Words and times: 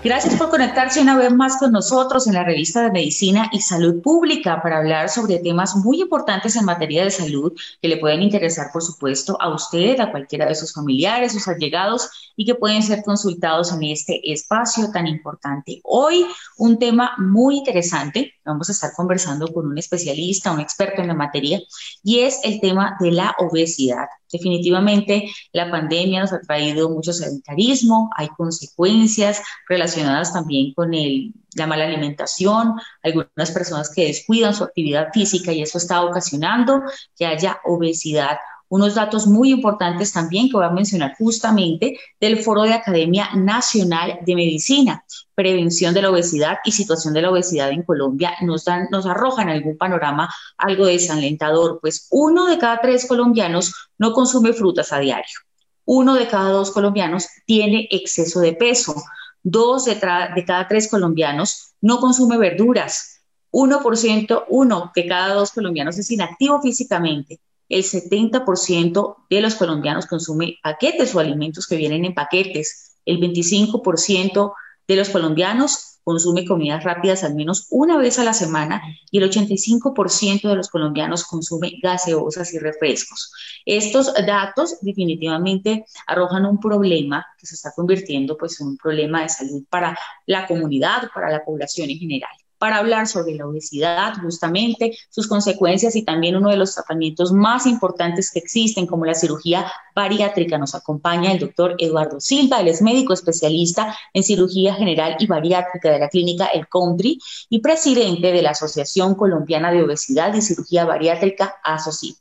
Gracias 0.00 0.36
por 0.36 0.50
conectarse 0.50 1.00
una 1.00 1.18
vez 1.18 1.32
más 1.32 1.56
con 1.56 1.72
nosotros 1.72 2.28
en 2.28 2.34
la 2.34 2.44
revista 2.44 2.82
de 2.82 2.92
Medicina 2.92 3.50
y 3.50 3.60
Salud 3.60 4.00
Pública 4.00 4.62
para 4.62 4.78
hablar 4.78 5.08
sobre 5.08 5.40
temas 5.40 5.74
muy 5.74 6.00
importantes 6.00 6.54
en 6.54 6.64
materia 6.64 7.02
de 7.02 7.10
salud 7.10 7.52
que 7.82 7.88
le 7.88 7.96
pueden 7.96 8.22
interesar, 8.22 8.68
por 8.72 8.80
supuesto, 8.80 9.36
a 9.40 9.52
usted, 9.52 9.98
a 9.98 10.12
cualquiera 10.12 10.46
de 10.46 10.54
sus 10.54 10.72
familiares, 10.72 11.32
sus 11.32 11.48
allegados 11.48 12.32
y 12.36 12.44
que 12.46 12.54
pueden 12.54 12.84
ser 12.84 13.02
consultados 13.02 13.72
en 13.72 13.82
este 13.82 14.20
espacio 14.32 14.88
tan 14.92 15.08
importante. 15.08 15.80
Hoy 15.82 16.24
un 16.58 16.78
tema 16.78 17.14
muy 17.18 17.58
interesante, 17.58 18.34
vamos 18.44 18.68
a 18.68 18.72
estar 18.72 18.92
conversando 18.94 19.52
con 19.52 19.66
un 19.66 19.78
especialista, 19.78 20.52
un 20.52 20.60
experto 20.60 21.02
en 21.02 21.08
la 21.08 21.14
materia, 21.14 21.60
y 22.04 22.20
es 22.20 22.38
el 22.44 22.60
tema 22.60 22.96
de 23.00 23.10
la 23.10 23.34
obesidad. 23.40 24.06
Definitivamente 24.30 25.28
la 25.52 25.70
pandemia 25.70 26.20
nos 26.20 26.32
ha 26.34 26.40
traído 26.40 26.90
mucho 26.90 27.12
sedentarismo, 27.12 28.10
hay 28.14 28.28
consecuencias 28.28 29.42
relacionadas 29.68 29.88
también 30.32 30.74
con 30.74 30.94
el, 30.94 31.32
la 31.54 31.66
mala 31.66 31.84
alimentación, 31.84 32.74
algunas 33.02 33.50
personas 33.52 33.90
que 33.94 34.06
descuidan 34.06 34.54
su 34.54 34.64
actividad 34.64 35.08
física 35.12 35.52
y 35.52 35.62
eso 35.62 35.78
está 35.78 36.02
ocasionando 36.02 36.82
que 37.16 37.26
haya 37.26 37.60
obesidad. 37.64 38.38
Unos 38.70 38.94
datos 38.94 39.26
muy 39.26 39.50
importantes 39.50 40.12
también 40.12 40.48
que 40.48 40.56
voy 40.56 40.66
a 40.66 40.70
mencionar 40.70 41.14
justamente 41.16 41.98
del 42.20 42.38
Foro 42.38 42.62
de 42.62 42.74
Academia 42.74 43.30
Nacional 43.34 44.18
de 44.26 44.34
Medicina, 44.34 45.04
Prevención 45.34 45.94
de 45.94 46.02
la 46.02 46.10
Obesidad 46.10 46.58
y 46.64 46.72
Situación 46.72 47.14
de 47.14 47.22
la 47.22 47.30
Obesidad 47.30 47.70
en 47.70 47.82
Colombia, 47.82 48.34
nos, 48.42 48.66
dan, 48.66 48.88
nos 48.90 49.06
arrojan 49.06 49.48
algún 49.48 49.78
panorama 49.78 50.28
algo 50.58 50.84
desalentador, 50.84 51.78
pues 51.80 52.08
uno 52.10 52.46
de 52.46 52.58
cada 52.58 52.80
tres 52.82 53.06
colombianos 53.06 53.72
no 53.96 54.12
consume 54.12 54.52
frutas 54.52 54.92
a 54.92 54.98
diario, 54.98 55.38
uno 55.86 56.14
de 56.14 56.28
cada 56.28 56.50
dos 56.50 56.70
colombianos 56.70 57.26
tiene 57.46 57.88
exceso 57.90 58.40
de 58.40 58.52
peso, 58.52 58.94
dos 59.42 59.84
de, 59.84 59.98
cada 59.98 60.68
tres 60.68 60.88
colombianos 60.88 61.74
no 61.80 61.98
consume 61.98 62.38
verduras, 62.38 63.22
1%, 63.50 64.44
uno 64.48 64.92
de 64.94 65.06
cada 65.06 65.34
dos 65.34 65.52
colombianos 65.52 65.98
es 65.98 66.10
inactivo 66.10 66.60
físicamente, 66.60 67.40
el 67.68 67.82
70% 67.82 69.16
de 69.28 69.40
los 69.40 69.54
colombianos 69.54 70.06
consume 70.06 70.56
paquetes 70.62 71.14
o 71.14 71.20
alimentos 71.20 71.66
que 71.66 71.76
vienen 71.76 72.04
en 72.04 72.14
paquetes. 72.14 72.96
El 73.04 73.20
25% 73.20 74.52
de 74.88 74.96
los 74.96 75.10
colombianos 75.10 76.00
consume 76.02 76.46
comidas 76.46 76.82
rápidas 76.84 77.22
al 77.22 77.34
menos 77.34 77.66
una 77.68 77.98
vez 77.98 78.18
a 78.18 78.24
la 78.24 78.32
semana 78.32 78.80
y 79.10 79.18
el 79.18 79.30
85% 79.30 80.48
de 80.48 80.56
los 80.56 80.70
colombianos 80.70 81.24
consume 81.24 81.74
gaseosas 81.82 82.54
y 82.54 82.58
refrescos. 82.58 83.30
Estos 83.66 84.14
datos 84.26 84.78
definitivamente 84.80 85.84
arrojan 86.06 86.46
un 86.46 86.58
problema 86.58 87.26
que 87.38 87.46
se 87.46 87.56
está 87.56 87.72
convirtiendo 87.76 88.38
pues, 88.38 88.58
en 88.62 88.68
un 88.68 88.76
problema 88.78 89.20
de 89.20 89.28
salud 89.28 89.62
para 89.68 89.98
la 90.24 90.46
comunidad, 90.46 91.10
para 91.14 91.30
la 91.30 91.44
población 91.44 91.90
en 91.90 91.98
general 91.98 92.30
para 92.58 92.78
hablar 92.78 93.06
sobre 93.06 93.34
la 93.34 93.46
obesidad, 93.46 94.14
justamente 94.22 94.96
sus 95.10 95.28
consecuencias 95.28 95.96
y 95.96 96.02
también 96.02 96.36
uno 96.36 96.50
de 96.50 96.56
los 96.56 96.74
tratamientos 96.74 97.32
más 97.32 97.66
importantes 97.66 98.30
que 98.30 98.40
existen, 98.40 98.86
como 98.86 99.04
la 99.04 99.14
cirugía 99.14 99.70
bariátrica. 99.94 100.58
Nos 100.58 100.74
acompaña 100.74 101.32
el 101.32 101.38
doctor 101.38 101.76
Eduardo 101.78 102.20
Silva, 102.20 102.60
él 102.60 102.68
es 102.68 102.82
médico 102.82 103.12
especialista 103.12 103.96
en 104.12 104.22
cirugía 104.22 104.74
general 104.74 105.16
y 105.18 105.26
bariátrica 105.26 105.90
de 105.90 105.98
la 105.98 106.08
clínica 106.08 106.46
El 106.46 106.68
Country 106.68 107.18
y 107.48 107.60
presidente 107.60 108.32
de 108.32 108.42
la 108.42 108.50
Asociación 108.50 109.14
Colombiana 109.14 109.72
de 109.72 109.82
Obesidad 109.82 110.34
y 110.34 110.42
Cirugía 110.42 110.84
Bariátrica, 110.84 111.56
ASOCID. 111.62 112.14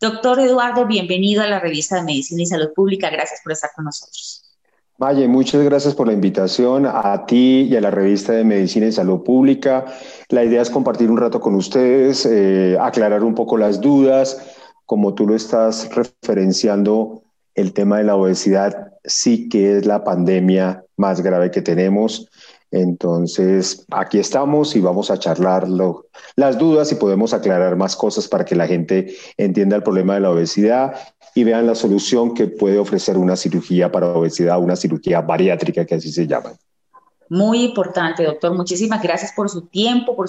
Doctor 0.00 0.40
Eduardo, 0.40 0.86
bienvenido 0.86 1.42
a 1.42 1.46
la 1.46 1.60
revista 1.60 1.96
de 1.96 2.02
Medicina 2.02 2.42
y 2.42 2.46
Salud 2.46 2.72
Pública. 2.74 3.10
Gracias 3.10 3.40
por 3.42 3.52
estar 3.52 3.70
con 3.74 3.84
nosotros. 3.84 4.43
Valle, 4.96 5.26
muchas 5.26 5.64
gracias 5.64 5.92
por 5.92 6.06
la 6.06 6.12
invitación 6.12 6.86
a 6.86 7.26
ti 7.26 7.66
y 7.68 7.74
a 7.74 7.80
la 7.80 7.90
revista 7.90 8.32
de 8.32 8.44
Medicina 8.44 8.86
y 8.86 8.92
Salud 8.92 9.24
Pública. 9.24 9.86
La 10.28 10.44
idea 10.44 10.62
es 10.62 10.70
compartir 10.70 11.10
un 11.10 11.16
rato 11.16 11.40
con 11.40 11.56
ustedes, 11.56 12.24
eh, 12.26 12.76
aclarar 12.80 13.24
un 13.24 13.34
poco 13.34 13.56
las 13.56 13.80
dudas. 13.80 14.54
Como 14.86 15.14
tú 15.14 15.26
lo 15.26 15.34
estás 15.34 15.90
referenciando, 15.92 17.22
el 17.56 17.72
tema 17.72 17.98
de 17.98 18.04
la 18.04 18.14
obesidad 18.14 18.92
sí 19.04 19.48
que 19.48 19.78
es 19.78 19.84
la 19.84 20.04
pandemia 20.04 20.84
más 20.96 21.22
grave 21.22 21.50
que 21.50 21.60
tenemos. 21.60 22.28
Entonces, 22.70 23.86
aquí 23.90 24.18
estamos 24.18 24.74
y 24.74 24.80
vamos 24.80 25.10
a 25.10 25.18
charlar 25.18 25.68
las 25.68 26.58
dudas 26.58 26.90
y 26.90 26.96
podemos 26.96 27.32
aclarar 27.32 27.76
más 27.76 27.94
cosas 27.94 28.26
para 28.26 28.44
que 28.44 28.56
la 28.56 28.66
gente 28.66 29.14
entienda 29.36 29.76
el 29.76 29.82
problema 29.82 30.14
de 30.14 30.20
la 30.20 30.30
obesidad 30.30 30.94
y 31.34 31.44
vean 31.44 31.66
la 31.66 31.74
solución 31.74 32.34
que 32.34 32.46
puede 32.46 32.78
ofrecer 32.78 33.16
una 33.16 33.36
cirugía 33.36 33.90
para 33.90 34.08
obesidad, 34.08 34.58
una 34.58 34.76
cirugía 34.76 35.20
bariátrica, 35.20 35.84
que 35.84 35.96
así 35.96 36.10
se 36.10 36.26
llama. 36.26 36.52
Muy 37.28 37.64
importante, 37.64 38.22
doctor. 38.22 38.54
Muchísimas 38.54 39.02
gracias 39.02 39.32
por 39.32 39.48
su 39.48 39.62
tiempo, 39.62 40.14
por, 40.14 40.28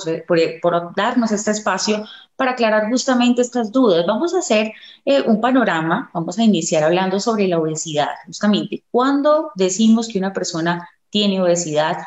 por, 0.62 0.96
darnos 0.96 1.32
este 1.32 1.52
espacio 1.52 2.06
para 2.36 2.52
aclarar 2.52 2.90
justamente 2.90 3.42
estas 3.42 3.72
dudas. 3.72 4.06
Vamos 4.08 4.34
a 4.34 4.40
hacer 4.40 4.72
eh, 5.04 5.22
un 5.22 5.42
panorama, 5.42 6.10
vamos 6.14 6.40
a 6.40 6.44
iniciar 6.44 6.84
hablando 6.84 7.20
sobre 7.20 7.48
la 7.48 7.60
obesidad. 7.60 8.10
Justamente, 8.26 8.84
¿cuándo 8.92 9.52
decimos 9.56 10.08
que 10.08 10.20
una 10.20 10.34
persona 10.34 10.88
tiene 11.10 11.42
obesidad 11.42 11.98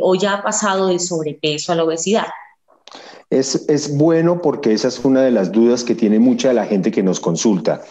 o 0.00 0.14
ya 0.14 0.34
ha 0.34 0.42
pasado 0.42 0.88
del 0.88 1.00
sobrepeso 1.00 1.72
a 1.72 1.74
la 1.74 1.84
obesidad? 1.84 2.26
Es, 3.30 3.68
es 3.68 3.96
bueno 3.96 4.40
porque 4.40 4.72
esa 4.72 4.88
es 4.88 5.04
una 5.04 5.22
de 5.22 5.30
las 5.30 5.50
dudas 5.52 5.84
que 5.84 5.94
tiene 5.94 6.18
mucha 6.18 6.48
de 6.48 6.54
la 6.54 6.66
gente 6.66 6.90
que 6.90 7.02
nos 7.02 7.20
consulta. 7.20 7.82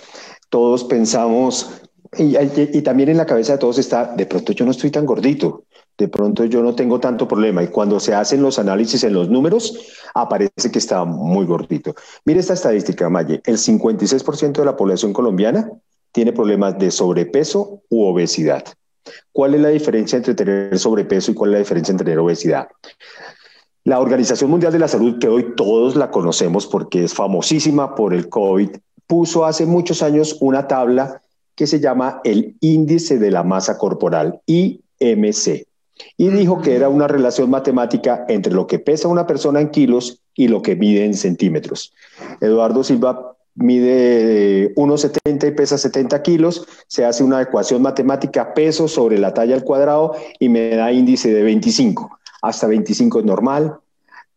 Todos 0.49 0.83
pensamos, 0.83 1.69
y, 2.17 2.37
y, 2.37 2.81
también 2.81 3.09
en 3.09 3.17
la 3.17 3.25
cabeza 3.25 3.53
de 3.53 3.59
todos 3.59 3.77
está, 3.79 4.13
de 4.15 4.25
pronto 4.25 4.53
yo 4.53 4.65
no 4.65 4.71
estoy 4.71 4.91
tan 4.91 5.05
gordito, 5.05 5.65
de 5.97 6.07
pronto 6.07 6.45
yo 6.45 6.61
no 6.61 6.75
tengo 6.75 6.99
tanto 6.99 7.27
problema. 7.27 7.63
Y 7.63 7.67
cuando 7.67 7.99
se 7.99 8.13
hacen 8.13 8.41
los 8.41 8.59
análisis 8.59 9.03
en 9.03 9.13
los 9.13 9.29
números, 9.29 9.77
aparece 10.13 10.71
que 10.71 10.79
está 10.79 11.03
muy 11.05 11.45
gordito. 11.45 11.95
Mire 12.25 12.39
esta 12.39 12.53
estadística, 12.53 13.09
Maye, 13.09 13.41
el 13.45 13.57
56% 13.57 14.53
de 14.53 14.65
la 14.65 14.75
población 14.75 15.13
colombiana 15.13 15.69
tiene 16.11 16.31
problemas 16.31 16.77
de 16.77 16.91
sobrepeso 16.91 17.81
u 17.89 18.05
obesidad. 18.05 18.63
¿Cuál 19.31 19.55
es 19.55 19.61
la 19.61 19.69
diferencia 19.69 20.17
entre 20.17 20.33
tener 20.33 20.77
sobrepeso 20.79 21.31
y 21.31 21.33
cuál 21.33 21.51
es 21.51 21.53
la 21.53 21.59
diferencia 21.59 21.91
entre 21.91 22.05
tener 22.05 22.19
obesidad? 22.19 22.67
La 23.83 23.99
Organización 23.99 24.49
Mundial 24.49 24.71
de 24.71 24.79
la 24.79 24.87
Salud, 24.87 25.19
que 25.19 25.27
hoy 25.27 25.55
todos 25.55 25.95
la 25.95 26.09
conocemos 26.09 26.67
porque 26.67 27.03
es 27.03 27.13
famosísima 27.13 27.95
por 27.95 28.13
el 28.13 28.29
COVID, 28.29 28.69
puso 29.07 29.45
hace 29.45 29.65
muchos 29.65 30.01
años 30.01 30.37
una 30.39 30.67
tabla 30.67 31.21
que 31.55 31.67
se 31.67 31.79
llama 31.79 32.21
el 32.23 32.55
índice 32.61 33.19
de 33.19 33.29
la 33.29 33.43
masa 33.43 33.77
corporal, 33.77 34.39
IMC, 34.45 35.67
y 36.17 36.29
dijo 36.29 36.61
que 36.61 36.75
era 36.75 36.89
una 36.89 37.07
relación 37.07 37.49
matemática 37.49 38.25
entre 38.27 38.53
lo 38.53 38.67
que 38.67 38.79
pesa 38.79 39.07
una 39.07 39.27
persona 39.27 39.61
en 39.61 39.69
kilos 39.69 40.21
y 40.33 40.47
lo 40.47 40.61
que 40.61 40.75
mide 40.75 41.05
en 41.05 41.13
centímetros. 41.13 41.93
Eduardo 42.41 42.83
Silva 42.83 43.32
mide 43.55 44.73
1,70 44.75 45.47
y 45.47 45.51
pesa 45.51 45.77
70 45.77 46.21
kilos, 46.21 46.67
se 46.87 47.05
hace 47.05 47.23
una 47.23 47.41
ecuación 47.41 47.81
matemática 47.81 48.53
peso 48.53 48.87
sobre 48.87 49.17
la 49.17 49.33
talla 49.33 49.55
al 49.55 49.63
cuadrado 49.63 50.15
y 50.39 50.49
me 50.49 50.75
da 50.75 50.91
índice 50.91 51.33
de 51.33 51.43
25. 51.43 52.19
Hasta 52.41 52.67
25 52.67 53.19
es 53.19 53.25
normal, 53.25 53.77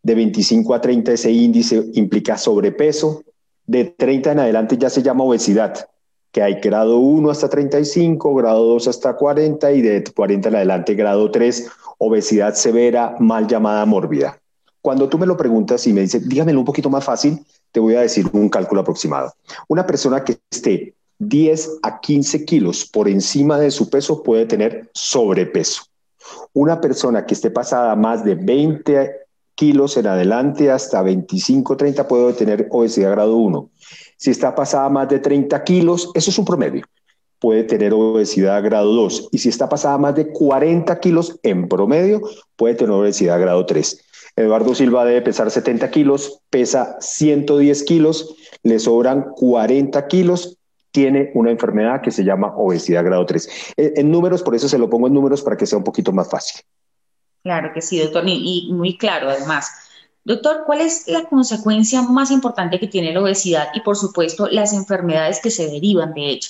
de 0.03 0.15
25 0.15 0.75
a 0.75 0.81
30 0.81 1.13
ese 1.13 1.33
índice 1.33 1.85
implica 1.95 2.39
sobrepeso, 2.39 3.25
de 3.67 3.85
30 3.87 4.33
en 4.33 4.39
adelante 4.41 4.77
ya 4.79 4.91
se 4.91 5.03
llama 5.03 5.25
obesidad, 5.25 5.89
que 6.31 6.43
hay 6.43 6.61
grado 6.61 6.99
1 6.99 7.31
hasta 7.31 7.49
35, 7.49 8.35
grado 8.35 8.65
2 8.67 8.89
hasta 8.89 9.17
40 9.17 9.73
y 9.73 9.83
de 9.83 10.05
40 10.05 10.51
en 10.51 10.57
adelante 10.57 10.95
grado 10.95 11.31
3, 11.31 11.69
obesidad 11.99 12.55
severa, 12.55 13.17
mal 13.19 13.49
llamada 13.49 13.85
mórbida. 13.87 14.39
Cuando 14.81 15.09
tú 15.09 15.19
me 15.19 15.27
lo 15.27 15.37
preguntas 15.37 15.85
y 15.89 15.93
me 15.93 16.03
dices, 16.03 16.29
dígamelo 16.29 16.61
un 16.61 16.65
poquito 16.65 16.89
más 16.89 17.03
fácil, 17.03 17.45
te 17.77 17.81
voy 17.81 17.95
a 17.95 18.01
decir 18.01 18.27
un 18.33 18.49
cálculo 18.49 18.81
aproximado. 18.81 19.35
Una 19.69 19.85
persona 19.85 20.25
que 20.25 20.39
esté 20.51 20.95
10 21.19 21.81
a 21.83 22.01
15 22.01 22.47
kilos 22.47 22.89
por 22.91 23.07
encima 23.07 23.59
de 23.59 23.71
su 23.71 23.91
peso 23.91 24.23
puede 24.23 24.47
tener 24.47 24.89
sobrepeso. 24.95 25.83
Una 26.55 26.81
persona 26.81 27.27
que 27.27 27.35
esté 27.35 27.51
pasada 27.51 27.95
más 27.95 28.25
de 28.25 28.35
20 28.35 29.11
kilos 29.55 29.99
en 29.99 30.07
adelante 30.07 30.71
hasta 30.71 31.03
25, 31.03 31.77
30 31.77 32.09
puede 32.09 32.33
tener 32.33 32.67
obesidad 32.71 33.11
grado 33.11 33.37
1. 33.37 33.69
Si 34.17 34.31
está 34.31 34.55
pasada 34.55 34.89
más 34.89 35.11
de 35.11 35.19
30 35.19 35.63
kilos, 35.63 36.11
eso 36.15 36.31
es 36.31 36.39
un 36.39 36.47
promedio, 36.47 36.87
puede 37.39 37.65
tener 37.65 37.93
obesidad 37.93 38.65
grado 38.65 38.91
2. 38.91 39.29
Y 39.33 39.39
si 39.39 39.51
está 39.51 39.69
pasada 39.69 39.99
más 39.99 40.15
de 40.15 40.33
40 40.33 40.99
kilos 41.01 41.39
en 41.43 41.69
promedio, 41.69 42.23
puede 42.57 42.75
tener 42.75 42.93
obesidad 42.93 43.39
grado 43.39 43.67
3. 43.67 44.06
Eduardo 44.37 44.75
Silva 44.75 45.07
debe 45.07 45.23
pesar 45.23 45.51
70 45.51 45.91
kilos, 45.91 46.41
pesa 46.51 46.97
110 47.01 47.83
kilos, 47.85 48.37
le 48.63 48.79
sobran 48.79 49.33
40 49.35 50.07
kilos, 50.09 50.59
tiene 50.91 51.31
una 51.35 51.51
enfermedad 51.51 52.03
que 52.03 52.11
se 52.11 52.23
llama 52.23 52.55
obesidad 52.57 53.05
grado 53.05 53.25
3. 53.25 53.75
En, 53.77 54.11
números, 54.11 54.43
por 54.43 54.55
eso 54.55 54.69
se 54.69 54.79
lo 54.79 54.91
pongo 54.91 55.07
en 55.07 55.15
números 55.15 55.43
para 55.43 55.57
que 55.57 55.67
sea 55.67 55.79
un 55.79 55.85
poquito 55.85 56.13
más 56.13 56.29
fácil. 56.29 56.61
Claro 57.43 57.71
que 57.73 57.81
sí, 57.81 57.99
doctor, 57.99 58.25
y, 58.27 58.71
muy 58.73 58.99
claro 58.99 59.31
además. 59.31 59.71
Doctor, 60.25 60.65
¿cuál 60.67 60.81
es 60.81 61.07
la 61.07 61.25
consecuencia 61.25 62.03
más 62.03 62.31
importante 62.31 62.81
que 62.81 62.89
tiene 62.89 63.13
la 63.13 63.23
obesidad 63.23 63.69
y, 63.75 63.81
por 63.81 63.97
supuesto, 63.97 64.49
las 64.49 64.73
enfermedades 64.73 65.41
que 65.41 65.51
se 65.51 65.71
derivan 65.71 66.13
de 66.15 66.31
ella? 66.31 66.49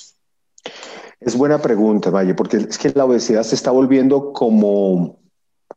Es 1.19 1.37
buena 1.37 1.61
pregunta, 1.61 2.09
Valle, 2.09 2.33
porque 2.33 2.57
es 2.57 2.77
que 2.77 2.89
la 2.89 3.05
obesidad 3.05 3.43
se 3.43 3.55
está 3.55 3.71
volviendo 3.71 4.33
como, 4.33 5.19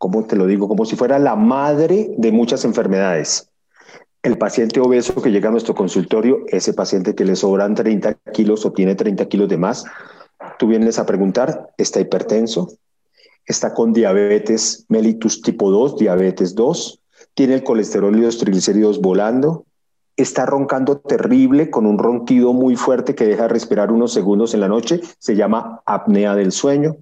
¿cómo 0.01 0.25
te 0.25 0.35
lo 0.35 0.47
digo? 0.47 0.67
Como 0.67 0.87
si 0.87 0.97
fuera 0.97 1.19
la 1.19 1.37
madre 1.37 2.15
de 2.17 2.33
muchas 2.33 2.65
enfermedades. 2.65 3.51
El 4.23 4.39
paciente 4.39 4.81
obeso 4.81 5.21
que 5.21 5.31
llega 5.31 5.51
a 5.51 5.53
nuestro 5.53 5.75
consultorio, 5.75 6.39
ese 6.49 6.73
paciente 6.73 7.15
que 7.15 7.27
le 7.27 7.37
sobran 7.37 7.75
30 7.75 8.15
kilos 8.33 8.65
o 8.65 8.73
tiene 8.73 8.95
30 8.95 9.27
kilos 9.27 9.51
de 9.51 9.59
más, 9.59 9.85
tú 10.59 10.69
vienes 10.69 10.99
a 10.99 11.05
preguntar, 11.05 11.69
¿está 11.77 12.01
hipertenso? 12.01 12.73
¿Está 13.45 13.75
con 13.75 13.93
diabetes 13.93 14.87
mellitus 14.89 15.43
tipo 15.43 15.71
2, 15.71 15.99
diabetes 15.99 16.55
2? 16.55 17.01
¿Tiene 17.35 17.55
el 17.55 17.63
colesterol 17.63 18.17
y 18.17 18.23
los 18.23 18.39
triglicéridos 18.39 19.03
volando? 19.03 19.67
está 20.17 20.45
roncando 20.45 20.99
terrible 20.99 21.71
con 21.71 21.87
un 21.87 21.99
ronquido 21.99 22.53
muy 22.53 22.77
fuerte 22.77 23.15
que 23.15 23.25
deja 23.25 23.49
respirar 23.49 23.91
unos 23.91 24.13
segundos 24.13 24.53
en 24.53 24.61
la 24.61 24.69
noche, 24.69 25.01
se 25.19 25.35
llama 25.35 25.81
apnea 25.87 26.35
del 26.35 26.53
sueño. 26.53 26.97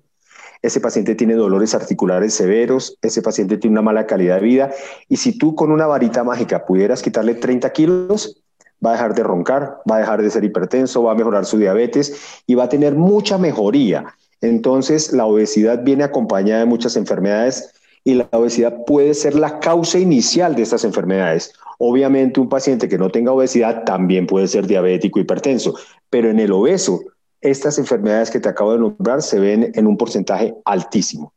Ese 0.63 0.81
paciente 0.81 1.15
tiene 1.15 1.35
dolores 1.35 1.75
articulares 1.75 2.35
severos, 2.35 2.99
ese 3.03 3.23
paciente 3.23 3.59
tiene 3.59 3.75
una 3.75 3.83
mala 3.83 4.07
calidad 4.07 4.37
de 4.37 4.43
vida 4.43 4.71
y 5.09 5.17
si 5.17 5.39
tú 5.39 5.55
con 5.55 5.71
una 5.71 5.87
varita 5.87 6.25
mágica 6.25 6.65
pudieras 6.67 7.03
quitarle 7.03 7.35
30 7.35 7.71
kilos, 7.73 8.43
va 8.85 8.91
a 8.91 8.93
dejar 8.95 9.15
de 9.15 9.23
roncar, 9.23 9.79
va 9.91 9.97
a 9.97 10.01
dejar 10.01 10.23
de 10.23 10.31
ser 10.31 10.45
hipertenso, 10.45 11.03
va 11.03 11.13
a 11.13 11.17
mejorar 11.17 11.45
su 11.45 11.59
diabetes 11.59 12.43
y 12.47 12.55
va 12.55 12.65
a 12.65 12.69
tener 12.69 12.95
mucha 12.95 13.39
mejoría. 13.39 14.15
Entonces, 14.41 15.13
la 15.13 15.27
obesidad 15.27 15.83
viene 15.83 16.05
acompañada 16.05 16.61
de 16.61 16.67
muchas 16.67 16.97
enfermedades 16.97 17.73
y 18.05 18.15
la 18.15 18.29
obesidad 18.33 18.85
puede 18.87 19.15
ser 19.15 19.35
la 19.35 19.59
causa 19.59 19.99
inicial 19.99 20.55
de 20.55 20.63
estas 20.63 20.85
enfermedades. 20.85 21.53
Obviamente 21.79 22.41
un 22.41 22.49
paciente 22.49 22.89
que 22.89 22.99
no 22.99 23.11
tenga 23.11 23.33
obesidad 23.33 23.85
también 23.85 24.27
puede 24.27 24.49
ser 24.49 24.67
diabético, 24.67 25.21
hipertenso, 25.21 25.75
pero 26.11 26.31
en 26.31 26.41
el 26.41 26.53
obeso, 26.53 27.01
estas 27.41 27.79
enfermedades 27.79 28.31
que 28.31 28.41
te 28.41 28.49
acabo 28.49 28.73
de 28.73 28.79
nombrar 28.79 29.23
se 29.23 29.39
ven 29.39 29.73
en 29.75 29.87
un 29.87 29.97
porcentaje 29.97 30.55
altísimo. 30.65 31.33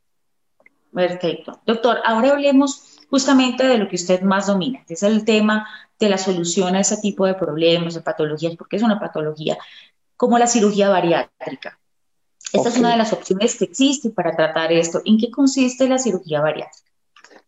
Perfecto. 0.92 1.60
Doctor, 1.66 1.98
ahora 2.04 2.32
hablemos 2.32 2.98
justamente 3.08 3.66
de 3.66 3.78
lo 3.78 3.88
que 3.88 3.96
usted 3.96 4.22
más 4.22 4.46
domina, 4.46 4.84
que 4.86 4.94
es 4.94 5.02
el 5.02 5.24
tema 5.24 5.66
de 5.98 6.08
la 6.08 6.18
solución 6.18 6.74
a 6.74 6.80
ese 6.80 6.96
tipo 6.98 7.26
de 7.26 7.34
problemas, 7.34 7.94
de 7.94 8.00
patologías, 8.00 8.56
porque 8.56 8.76
es 8.76 8.82
una 8.82 8.98
patología, 8.98 9.56
como 10.16 10.38
la 10.38 10.46
cirugía 10.46 10.88
bariátrica. 10.88 11.78
Esta 12.52 12.68
es 12.68 12.78
una 12.78 12.90
de 12.90 12.98
las 12.98 13.12
opciones 13.12 13.56
que 13.56 13.64
existe 13.64 14.10
para 14.10 14.36
tratar 14.36 14.72
esto. 14.72 15.00
¿En 15.04 15.16
qué 15.16 15.30
consiste 15.30 15.88
la 15.88 15.98
cirugía 15.98 16.42
bariátrica? 16.42 16.90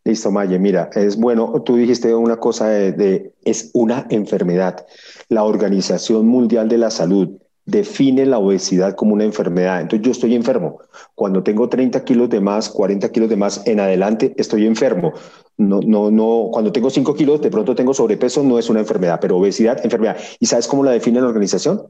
Listo, 0.04 0.30
Maye. 0.30 0.58
Mira, 0.58 0.90
es 0.94 1.16
bueno, 1.16 1.62
tú 1.62 1.76
dijiste 1.76 2.14
una 2.14 2.36
cosa 2.36 2.68
de, 2.68 3.34
es 3.42 3.70
una 3.74 4.06
enfermedad. 4.10 4.86
La 5.28 5.44
Organización 5.44 6.26
Mundial 6.26 6.68
de 6.68 6.78
la 6.78 6.90
Salud 6.90 7.38
define 7.66 8.26
la 8.26 8.38
obesidad 8.38 8.94
como 8.94 9.14
una 9.14 9.25
enfermedad. 9.25 9.81
Entonces 9.81 10.05
yo 10.05 10.12
estoy 10.12 10.34
enfermo. 10.34 10.81
Cuando 11.14 11.43
tengo 11.43 11.69
30 11.69 12.05
kilos 12.05 12.28
de 12.28 12.40
más, 12.40 12.69
40 12.69 13.11
kilos 13.11 13.31
de 13.31 13.37
más 13.37 13.66
en 13.66 13.81
adelante, 13.81 14.34
estoy 14.37 14.66
enfermo. 14.66 15.12
No, 15.56 15.81
no, 15.81 16.11
no. 16.11 16.49
Cuando 16.52 16.72
tengo 16.72 16.90
5 16.90 17.14
kilos, 17.14 17.40
de 17.40 17.50
pronto 17.50 17.75
tengo 17.75 17.94
sobrepeso, 17.94 18.43
no 18.43 18.58
es 18.58 18.69
una 18.69 18.81
enfermedad, 18.81 19.19
pero 19.20 19.38
obesidad, 19.38 19.82
enfermedad. 19.84 20.16
¿Y 20.40 20.46
sabes 20.46 20.66
cómo 20.66 20.84
la 20.84 20.90
define 20.90 21.20
la 21.20 21.28
organización? 21.28 21.82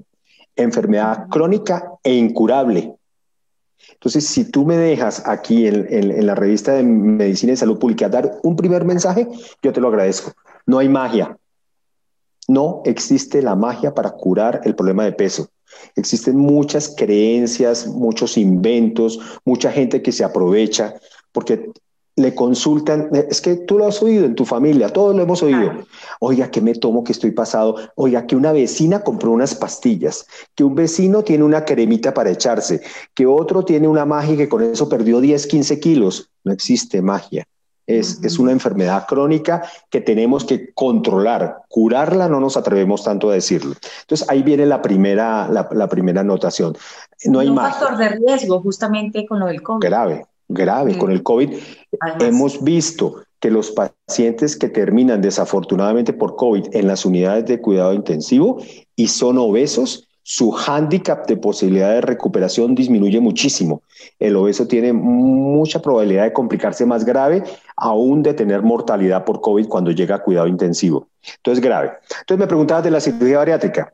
Enfermedad 0.57 1.27
crónica 1.29 1.91
e 2.03 2.15
incurable. 2.15 2.95
Entonces, 3.93 4.27
si 4.27 4.51
tú 4.51 4.65
me 4.65 4.77
dejas 4.77 5.23
aquí 5.27 5.67
en, 5.67 6.27
la 6.27 6.35
revista 6.35 6.73
de 6.73 6.83
Medicina 6.83 7.53
y 7.53 7.57
Salud 7.57 7.79
Pública 7.79 8.09
dar 8.09 8.39
un 8.43 8.57
primer 8.57 8.85
mensaje, 8.85 9.29
yo 9.63 9.73
te 9.73 9.81
lo 9.81 9.89
agradezco. 9.89 10.33
No 10.67 10.79
hay 10.79 10.89
magia. 10.89 11.37
No 12.47 12.83
existe 12.85 13.43
la 13.43 13.57
magia 13.57 13.95
para 13.95 14.11
curar 14.11 14.61
el 14.65 14.75
problema 14.75 15.05
de 15.05 15.13
peso. 15.13 15.49
Existen 15.97 16.37
muchas 16.37 16.95
creencias, 16.97 17.87
muchos 17.87 18.37
inventos, 18.37 19.21
mucha 19.45 19.71
gente 19.71 20.03
que 20.03 20.13
se 20.13 20.25
aprovecha, 20.25 20.95
porque 21.33 21.71
le 22.17 22.35
consultan, 22.35 23.11
es 23.29 23.41
que 23.41 23.57
tú 23.57 23.79
lo 23.79 23.87
has 23.87 24.01
oído 24.01 24.25
en 24.25 24.37
tu 24.37 24.45
familia, 24.45 24.89
todos 24.89 25.17
lo 25.17 25.23
hemos 25.23 25.43
oído. 25.43 25.85
Oiga, 26.21 26.51
¿qué 26.51 26.61
me 26.61 26.75
tomo 26.75 27.03
que 27.03 27.13
estoy 27.13 27.33
pasado? 27.33 27.77
Oiga, 27.97 28.27
que 28.27 28.37
una 28.37 28.53
vecina 28.53 29.03
compró 29.03 29.33
unas 29.33 29.55
pastillas, 29.55 30.27
que 30.55 30.63
un 30.63 30.77
vecino 30.77 31.25
tiene 31.25 31.43
una 31.43 31.65
cremita 31.65 32.15
para 32.15 32.31
echarse, 32.31 32.83
que 33.15 33.27
otro 33.27 33.65
tiene 33.65 33.89
una 33.89 34.05
magia 34.05 34.37
que 34.37 34.49
con 34.49 34.63
eso 34.63 34.89
perdió 34.89 35.21
10, 35.21 35.47
15 35.47 35.81
kilos. 35.81 36.31
No 36.45 36.53
existe 36.53 37.03
magia. 37.03 37.47
Es, 37.87 38.23
es 38.25 38.39
una 38.39 38.53
enfermedad 38.53 39.07
crónica 39.07 39.63
que 39.91 40.01
tenemos 40.01 40.45
que 40.45 40.73
controlar. 40.73 41.59
Curarla 41.69 42.29
no 42.29 42.41
nos 42.41 42.57
atrevemos 42.57 43.05
tanto 43.05 43.31
a 43.31 43.35
decirlo. 43.35 43.75
Entonces 44.03 44.29
ahí 44.29 44.43
viene 44.43 44.67
la 44.67 44.81
primera, 44.81 45.49
la, 45.49 45.89
primera 45.89 46.23
anotación. 46.23 46.77
No 47.27 47.41
hay 47.41 47.49
un 47.49 47.57
factor 47.57 47.97
de 47.97 48.09
riesgo 48.09 48.61
justamente 48.61 49.27
con 49.27 49.41
lo 49.41 49.47
del 49.47 49.63
COVID. 49.63 49.85
Grave, 49.87 50.27
grave. 50.49 50.97
Con 50.99 51.11
el 51.11 51.23
COVID 51.23 51.55
hemos 52.21 52.63
visto 52.63 53.17
que 53.45 53.51
los 53.51 53.73
pacientes 53.73 54.57
que 54.57 54.71
terminan 54.71 55.21
desafortunadamente 55.21 56.15
por 56.15 56.37
COVID 56.37 56.75
en 56.75 56.87
las 56.87 57.05
unidades 57.05 57.45
de 57.45 57.61
cuidado 57.61 57.93
intensivo 57.93 58.63
y 58.97 59.09
son 59.09 59.37
obesos, 59.37 60.09
su 60.27 60.51
hándicap 60.53 61.29
de 61.29 61.37
posibilidad 61.37 61.91
de 61.91 62.01
recuperación 62.01 62.75
disminuye 62.75 63.21
muchísimo. 63.21 63.83
El 64.19 64.35
obeso 64.37 64.67
tiene 64.67 64.95
mucha 64.95 65.83
probabilidad 65.83 66.25
de 66.25 66.33
complicarse 66.33 66.87
más 66.87 67.05
grave, 67.05 67.45
aún 67.77 68.23
de 68.23 68.33
tener 68.33 68.63
mortalidad 68.63 69.25
por 69.25 69.43
COVID 69.43 69.69
cuando 69.69 69.91
llega 69.91 70.17
a 70.17 70.23
cuidado 70.23 70.47
intensivo. 70.47 71.09
Entonces, 71.37 71.63
grave. 71.63 71.93
Entonces, 72.21 72.39
me 72.39 72.47
preguntabas 72.47 72.85
de 72.85 72.91
la 72.91 73.01
cirugía 73.01 73.39
bariátrica. 73.39 73.93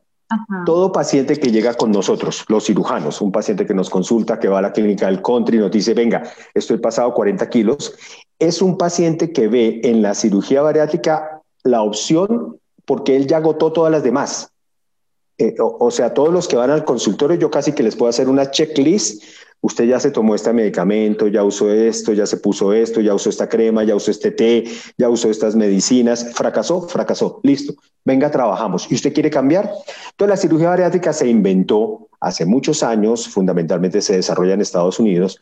Todo 0.65 0.93
paciente 0.93 1.37
que 1.37 1.51
llega 1.51 1.73
con 1.73 1.91
nosotros, 1.91 2.45
los 2.47 2.65
cirujanos, 2.65 3.19
un 3.19 3.33
paciente 3.33 3.65
que 3.65 3.73
nos 3.73 3.89
consulta, 3.89 4.39
que 4.39 4.47
va 4.47 4.59
a 4.59 4.61
la 4.61 4.71
clínica 4.71 5.07
del 5.07 5.21
country 5.21 5.57
y 5.57 5.59
nos 5.59 5.71
dice, 5.71 5.93
venga, 5.93 6.23
estoy 6.53 6.77
pasado 6.77 7.13
40 7.13 7.49
kilos, 7.49 7.93
es 8.39 8.61
un 8.61 8.77
paciente 8.77 9.33
que 9.33 9.49
ve 9.49 9.81
en 9.83 10.01
la 10.01 10.13
cirugía 10.13 10.61
bariátrica 10.61 11.41
la 11.63 11.81
opción 11.81 12.57
porque 12.85 13.17
él 13.17 13.27
ya 13.27 13.37
agotó 13.37 13.73
todas 13.73 13.91
las 13.91 14.03
demás. 14.03 14.51
Eh, 15.41 15.55
o, 15.59 15.89
sea, 15.91 16.13
todos 16.13 16.31
los 16.31 16.47
que 16.47 16.55
van 16.55 16.69
al 16.69 16.85
consultorio, 16.85 17.37
yo 17.37 17.49
casi 17.49 17.71
que 17.71 17.83
les 17.83 17.95
puedo 17.95 18.09
hacer 18.09 18.29
una 18.29 18.51
checklist. 18.51 19.23
Usted 19.61 19.85
ya 19.85 19.99
se 19.99 20.11
tomó 20.11 20.33
este 20.33 20.53
medicamento, 20.53 21.27
ya 21.27 21.43
usó 21.43 21.71
esto, 21.71 22.13
ya 22.13 22.25
se 22.25 22.37
puso 22.37 22.73
esto, 22.73 22.99
ya 22.99 23.13
usó 23.13 23.29
esta 23.29 23.47
crema, 23.47 23.83
ya 23.83 23.95
usó 23.95 24.09
este 24.09 24.31
té, 24.31 24.63
ya 24.97 25.09
usó 25.09 25.29
estas 25.29 25.55
medicinas. 25.55 26.33
Fracasó, 26.33 26.87
fracasó, 26.87 27.39
listo 27.43 27.75
venga, 28.03 28.31
trabajamos. 28.31 28.91
¿Y 28.91 28.95
usted 28.95 29.13
quiere 29.13 29.29
cambiar? 29.29 29.71
Entonces, 30.11 30.29
la 30.29 30.37
cirugía 30.37 30.69
bariátrica 30.69 31.13
se 31.13 31.27
inventó 31.27 32.07
hace 32.19 32.45
muchos 32.45 32.83
años, 32.83 33.27
fundamentalmente 33.27 34.01
se 34.01 34.15
desarrolla 34.15 34.53
en 34.53 34.61
Estados 34.61 34.99
Unidos, 34.99 35.39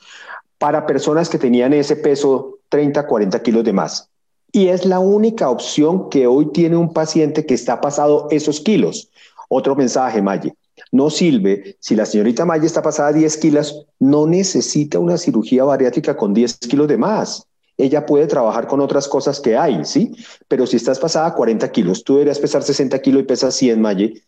para 0.57 0.85
personas 0.85 1.29
que 1.29 1.37
tenían 1.37 1.73
ese 1.73 1.95
peso 1.95 2.59
30, 2.69 3.05
40 3.05 3.41
kilos 3.41 3.63
de 3.63 3.73
más. 3.73 4.09
Y 4.51 4.69
es 4.69 4.85
la 4.85 4.99
única 4.99 5.49
opción 5.49 6.09
que 6.09 6.25
hoy 6.25 6.51
tiene 6.51 6.75
un 6.75 6.93
paciente 6.93 7.45
que 7.45 7.53
está 7.53 7.81
pasado 7.81 8.27
esos 8.31 8.61
kilos. 8.61 9.09
Otro 9.49 9.75
mensaje, 9.75 10.21
Maye. 10.21 10.55
No 10.93 11.09
sirve, 11.09 11.75
si 11.81 11.95
la 11.95 12.05
señorita 12.05 12.45
Maye 12.45 12.65
está 12.65 12.81
pasada 12.81 13.11
10 13.11 13.37
kilos, 13.37 13.85
no 13.99 14.25
necesita 14.25 14.97
una 14.97 15.17
cirugía 15.17 15.65
bariátrica 15.65 16.15
con 16.15 16.33
10 16.33 16.57
kilos 16.59 16.87
de 16.87 16.97
más 16.97 17.45
ella 17.79 18.05
puede 18.05 18.27
trabajar 18.27 18.67
con 18.67 18.81
otras 18.81 19.07
cosas 19.07 19.39
que 19.39 19.57
hay, 19.57 19.85
¿sí? 19.85 20.13
Pero 20.49 20.67
si 20.67 20.75
estás 20.75 20.99
pasada 20.99 21.27
a 21.27 21.33
40 21.33 21.71
kilos, 21.71 22.03
tú 22.03 22.15
deberías 22.15 22.37
pesar 22.37 22.61
60 22.61 22.99
kilos 22.99 23.21
y 23.21 23.25
pesas 23.25 23.55
100, 23.55 23.79
Maye, 23.79 24.21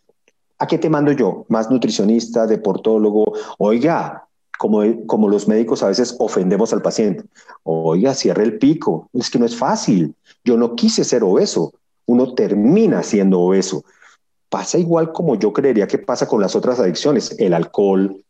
¿a 0.58 0.66
qué 0.66 0.78
te 0.78 0.88
mando 0.88 1.12
yo? 1.12 1.44
Más 1.48 1.70
nutricionista, 1.70 2.46
deportólogo, 2.46 3.34
oiga, 3.58 4.26
como, 4.58 5.06
como 5.06 5.28
los 5.28 5.48
médicos 5.48 5.82
a 5.82 5.88
veces 5.88 6.16
ofendemos 6.18 6.72
al 6.72 6.80
paciente, 6.80 7.24
oiga, 7.64 8.14
cierre 8.14 8.42
el 8.42 8.56
pico, 8.56 9.10
es 9.12 9.28
que 9.28 9.38
no 9.38 9.44
es 9.44 9.54
fácil, 9.54 10.14
yo 10.44 10.56
no 10.56 10.74
quise 10.74 11.04
ser 11.04 11.22
obeso, 11.22 11.74
uno 12.06 12.34
termina 12.34 13.02
siendo 13.02 13.38
obeso. 13.38 13.84
Pasa 14.52 14.76
igual 14.76 15.12
como 15.12 15.36
yo 15.36 15.50
creería 15.50 15.86
que 15.86 15.96
pasa 15.96 16.28
con 16.28 16.42
las 16.42 16.54
otras 16.54 16.78
adicciones, 16.78 17.34
el 17.38 17.54
alcohol, 17.54 18.22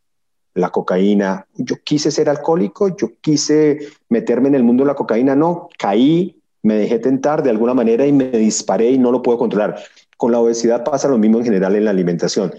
la 0.53 0.69
cocaína. 0.69 1.45
Yo 1.55 1.75
quise 1.83 2.11
ser 2.11 2.29
alcohólico, 2.29 2.95
yo 2.95 3.09
quise 3.19 3.79
meterme 4.07 4.47
en 4.47 4.55
el 4.55 4.63
mundo 4.63 4.85
de 4.85 4.87
la 4.87 4.95
cocaína, 4.95 5.35
no, 5.35 5.67
caí, 5.77 6.39
me 6.61 6.75
dejé 6.75 6.99
tentar 6.99 7.43
de 7.43 7.49
alguna 7.49 7.73
manera 7.73 8.07
y 8.07 8.13
me 8.13 8.29
disparé 8.29 8.91
y 8.91 8.97
no 8.97 9.11
lo 9.11 9.21
puedo 9.21 9.37
controlar. 9.37 9.83
Con 10.15 10.31
la 10.31 10.39
obesidad 10.39 10.85
pasa 10.85 11.09
lo 11.09 11.17
mismo 11.17 11.39
en 11.39 11.43
general 11.43 11.75
en 11.75 11.83
la 11.83 11.91
alimentación. 11.91 12.53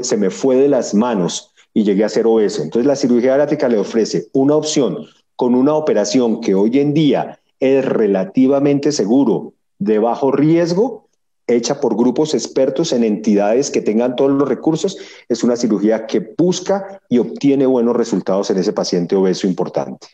Se 0.00 0.16
me 0.16 0.30
fue 0.30 0.56
de 0.56 0.68
las 0.68 0.94
manos 0.94 1.52
y 1.74 1.84
llegué 1.84 2.04
a 2.04 2.08
ser 2.08 2.26
obeso. 2.26 2.62
Entonces 2.62 2.86
la 2.86 2.96
cirugía 2.96 3.32
bariátrica 3.32 3.68
le 3.68 3.76
ofrece 3.76 4.28
una 4.32 4.56
opción 4.56 4.96
con 5.36 5.54
una 5.54 5.74
operación 5.74 6.40
que 6.40 6.54
hoy 6.54 6.78
en 6.78 6.94
día 6.94 7.38
es 7.60 7.84
relativamente 7.84 8.92
seguro, 8.92 9.52
de 9.78 9.98
bajo 9.98 10.32
riesgo, 10.32 11.03
hecha 11.46 11.80
por 11.80 11.96
grupos 11.96 12.34
expertos 12.34 12.92
en 12.92 13.04
entidades 13.04 13.70
que 13.70 13.80
tengan 13.80 14.16
todos 14.16 14.30
los 14.30 14.48
recursos. 14.48 14.96
Es 15.28 15.44
una 15.44 15.56
cirugía 15.56 16.06
que 16.06 16.34
busca 16.36 17.00
y 17.08 17.18
obtiene 17.18 17.66
buenos 17.66 17.96
resultados 17.96 18.50
en 18.50 18.58
ese 18.58 18.72
paciente 18.72 19.16
obeso 19.16 19.46
importante. 19.46 20.08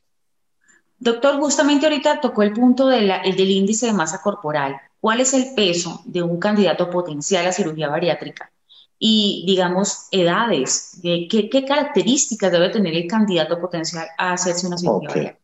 Doctor, 0.98 1.38
justamente 1.38 1.86
ahorita 1.86 2.20
tocó 2.20 2.42
el 2.42 2.52
punto 2.52 2.86
del 2.86 3.10
índice 3.38 3.86
de 3.86 3.92
masa 3.92 4.20
corporal. 4.22 4.76
¿Cuál 5.00 5.20
es 5.20 5.32
el 5.32 5.54
peso 5.54 6.02
de 6.04 6.22
un 6.22 6.38
candidato 6.38 6.90
potencial 6.90 7.46
a 7.46 7.52
cirugía 7.52 7.88
bariátrica? 7.88 8.52
Y, 8.98 9.44
digamos, 9.46 10.08
edades. 10.10 11.00
¿Qué, 11.02 11.64
características 11.66 12.52
debe 12.52 12.68
tener 12.68 12.94
el 12.94 13.06
candidato 13.06 13.58
potencial 13.58 14.08
a 14.18 14.32
hacerse 14.32 14.66
una 14.66 14.76
cirugía 14.76 15.08
bariátrica? 15.08 15.39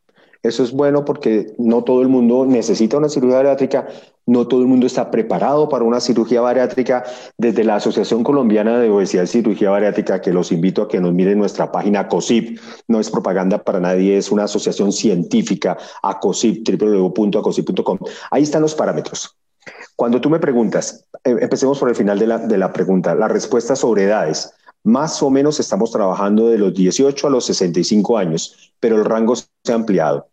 Eso 0.46 0.62
es 0.62 0.72
bueno 0.72 1.04
porque 1.04 1.54
no 1.58 1.82
todo 1.82 2.02
el 2.02 2.08
mundo 2.08 2.46
necesita 2.46 2.96
una 2.96 3.08
cirugía 3.08 3.38
bariátrica, 3.38 3.88
no 4.26 4.46
todo 4.46 4.60
el 4.60 4.66
mundo 4.66 4.86
está 4.86 5.10
preparado 5.10 5.68
para 5.68 5.84
una 5.84 6.00
cirugía 6.00 6.40
bariátrica. 6.40 7.04
Desde 7.36 7.64
la 7.64 7.76
Asociación 7.76 8.22
Colombiana 8.22 8.78
de 8.78 8.88
Obesidad 8.90 9.24
y 9.24 9.28
Cirugía 9.28 9.70
Bariátrica, 9.70 10.20
que 10.20 10.32
los 10.32 10.52
invito 10.52 10.82
a 10.82 10.88
que 10.88 11.00
nos 11.00 11.12
miren 11.12 11.38
nuestra 11.38 11.70
página 11.70 12.08
COSIP, 12.08 12.58
no 12.88 13.00
es 13.00 13.10
propaganda 13.10 13.62
para 13.62 13.80
nadie, 13.80 14.16
es 14.16 14.30
una 14.30 14.44
asociación 14.44 14.92
científica, 14.92 15.76
ACOSIP, 16.02 16.68
www.acosip.com. 16.68 17.98
Ahí 18.30 18.42
están 18.42 18.62
los 18.62 18.74
parámetros. 18.74 19.36
Cuando 19.96 20.20
tú 20.20 20.30
me 20.30 20.38
preguntas, 20.38 21.06
eh, 21.24 21.36
empecemos 21.40 21.78
por 21.78 21.88
el 21.88 21.96
final 21.96 22.18
de 22.18 22.26
la, 22.26 22.38
de 22.38 22.58
la 22.58 22.72
pregunta, 22.72 23.14
la 23.14 23.28
respuesta 23.28 23.74
sobre 23.74 24.04
edades. 24.04 24.52
Más 24.86 25.20
o 25.20 25.30
menos 25.30 25.58
estamos 25.58 25.90
trabajando 25.90 26.46
de 26.46 26.58
los 26.58 26.72
18 26.72 27.26
a 27.26 27.30
los 27.30 27.44
65 27.46 28.18
años, 28.18 28.72
pero 28.78 28.94
el 28.94 29.04
rango 29.04 29.34
se 29.34 29.48
ha 29.68 29.74
ampliado. 29.74 30.28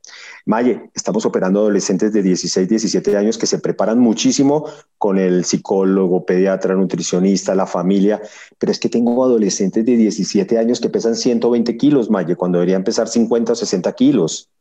Maye, 0.46 0.92
estamos 0.94 1.26
operando 1.26 1.62
adolescentes 1.62 2.14
de 2.14 2.22
16, 2.22 2.70
17 2.70 3.18
años 3.18 3.40
que 3.40 3.48
se 3.48 3.58
preparan 3.58 3.98
muchísimo 3.98 4.68
con 5.00 5.18
el 5.18 5.44
psicólogo, 5.44 6.24
pediatra, 6.28 6.76
nutricionista, 6.76 7.56
la 7.56 7.66
familia, 7.66 8.22
pero 8.60 8.72
es 8.72 8.78
que 8.78 8.90
tengo 8.90 9.24
adolescentes 9.24 9.84
de 9.88 9.98
17 9.98 10.60
años 10.60 10.80
que 10.80 10.90
pesan 10.90 11.16
120 11.16 11.76
kilos, 11.76 12.12
Maye, 12.12 12.36
cuando 12.36 12.60
deberían 12.60 12.84
pesar 12.84 13.08
50 13.08 13.54
o 13.54 13.56
60 13.56 13.92
kilos 13.94 14.53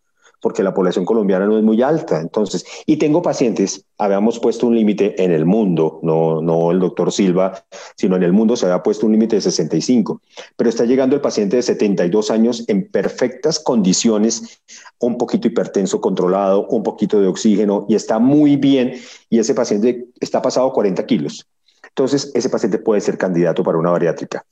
porque 0.42 0.62
la 0.64 0.74
población 0.74 1.06
colombiana 1.06 1.46
no 1.46 1.56
es 1.56 1.64
muy 1.64 1.80
alta. 1.80 2.20
Entonces, 2.20 2.66
y 2.84 2.96
tengo 2.96 3.22
pacientes, 3.22 3.86
habíamos 3.96 4.40
puesto 4.40 4.66
un 4.66 4.74
límite 4.74 5.22
en 5.22 5.30
el 5.30 5.46
mundo, 5.46 6.00
no, 6.02 6.42
no 6.42 6.72
el 6.72 6.80
doctor 6.80 7.12
Silva, 7.12 7.64
sino 7.96 8.16
en 8.16 8.24
el 8.24 8.32
mundo 8.32 8.56
se 8.56 8.66
había 8.66 8.82
puesto 8.82 9.06
un 9.06 9.12
límite 9.12 9.36
de 9.36 9.42
65, 9.42 10.20
pero 10.56 10.68
está 10.68 10.84
llegando 10.84 11.14
el 11.14 11.22
paciente 11.22 11.56
de 11.56 11.62
72 11.62 12.30
años 12.32 12.64
en 12.66 12.88
perfectas 12.88 13.60
condiciones, 13.60 14.60
un 14.98 15.16
poquito 15.16 15.46
hipertenso 15.46 16.00
controlado, 16.00 16.66
un 16.66 16.82
poquito 16.82 17.20
de 17.20 17.28
oxígeno 17.28 17.86
y 17.88 17.94
está 17.94 18.18
muy 18.18 18.56
bien 18.56 18.94
y 19.30 19.38
ese 19.38 19.54
paciente 19.54 20.08
está 20.20 20.42
pasado 20.42 20.72
40 20.72 21.06
kilos. 21.06 21.46
Entonces, 21.88 22.32
ese 22.34 22.48
paciente 22.48 22.78
puede 22.78 23.00
ser 23.00 23.16
candidato 23.16 23.62
para 23.62 23.78
una 23.78 23.90
bariátrica. 23.90 24.44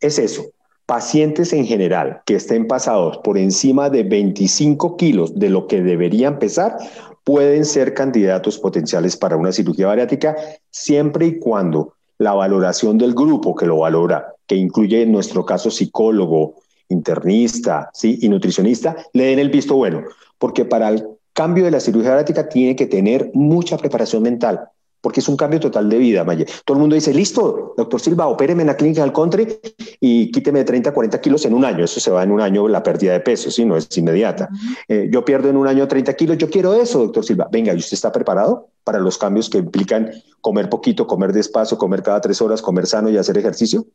Es 0.00 0.18
eso, 0.18 0.46
Pacientes 0.88 1.52
en 1.52 1.66
general 1.66 2.22
que 2.24 2.36
estén 2.36 2.66
pasados 2.66 3.18
por 3.18 3.36
encima 3.36 3.90
de 3.90 4.04
25 4.04 4.96
kilos 4.96 5.38
de 5.38 5.50
lo 5.50 5.66
que 5.66 5.82
deberían 5.82 6.38
pesar 6.38 6.78
pueden 7.24 7.66
ser 7.66 7.92
candidatos 7.92 8.56
potenciales 8.56 9.14
para 9.14 9.36
una 9.36 9.52
cirugía 9.52 9.88
bariátrica 9.88 10.34
siempre 10.70 11.26
y 11.26 11.38
cuando 11.38 11.92
la 12.16 12.32
valoración 12.32 12.96
del 12.96 13.12
grupo 13.12 13.54
que 13.54 13.66
lo 13.66 13.80
valora, 13.80 14.34
que 14.46 14.54
incluye 14.54 15.02
en 15.02 15.12
nuestro 15.12 15.44
caso 15.44 15.70
psicólogo, 15.70 16.54
internista 16.88 17.90
¿sí? 17.92 18.18
y 18.22 18.30
nutricionista, 18.30 18.96
le 19.12 19.24
den 19.24 19.40
el 19.40 19.50
visto 19.50 19.76
bueno, 19.76 20.04
porque 20.38 20.64
para 20.64 20.88
el 20.88 21.06
cambio 21.34 21.66
de 21.66 21.70
la 21.70 21.80
cirugía 21.80 22.12
bariátrica 22.12 22.48
tiene 22.48 22.74
que 22.74 22.86
tener 22.86 23.30
mucha 23.34 23.76
preparación 23.76 24.22
mental 24.22 24.70
porque 25.00 25.20
es 25.20 25.28
un 25.28 25.36
cambio 25.36 25.60
total 25.60 25.88
de 25.88 25.98
vida, 25.98 26.24
Maye. 26.24 26.46
Todo 26.64 26.76
el 26.76 26.80
mundo 26.80 26.94
dice, 26.94 27.14
listo, 27.14 27.74
doctor 27.76 28.00
Silva, 28.00 28.26
opéreme 28.26 28.62
en 28.62 28.66
la 28.68 28.76
clínica 28.76 29.02
del 29.02 29.12
country 29.12 29.58
y 30.00 30.30
quíteme 30.30 30.60
de 30.60 30.64
30 30.64 30.90
a 30.90 30.94
40 30.94 31.20
kilos 31.20 31.44
en 31.46 31.54
un 31.54 31.64
año. 31.64 31.84
Eso 31.84 32.00
se 32.00 32.10
va 32.10 32.22
en 32.22 32.32
un 32.32 32.40
año 32.40 32.66
la 32.68 32.82
pérdida 32.82 33.12
de 33.12 33.20
peso, 33.20 33.50
¿sí? 33.50 33.64
No 33.64 33.76
es 33.76 33.96
inmediata. 33.96 34.48
Eh, 34.88 35.08
yo 35.10 35.24
pierdo 35.24 35.48
en 35.48 35.56
un 35.56 35.66
año 35.66 35.86
30 35.86 36.14
kilos, 36.14 36.38
yo 36.38 36.50
quiero 36.50 36.74
eso, 36.74 36.98
doctor 36.98 37.24
Silva. 37.24 37.48
Venga, 37.50 37.72
¿y 37.74 37.78
usted 37.78 37.94
está 37.94 38.10
preparado 38.10 38.68
para 38.84 38.98
los 38.98 39.18
cambios 39.18 39.48
que 39.48 39.58
implican 39.58 40.10
comer 40.40 40.68
poquito, 40.68 41.06
comer 41.06 41.32
despacio, 41.32 41.78
comer 41.78 42.02
cada 42.02 42.20
tres 42.20 42.40
horas, 42.40 42.62
comer 42.62 42.86
sano 42.86 43.08
y 43.08 43.16
hacer 43.16 43.38
ejercicio? 43.38 43.86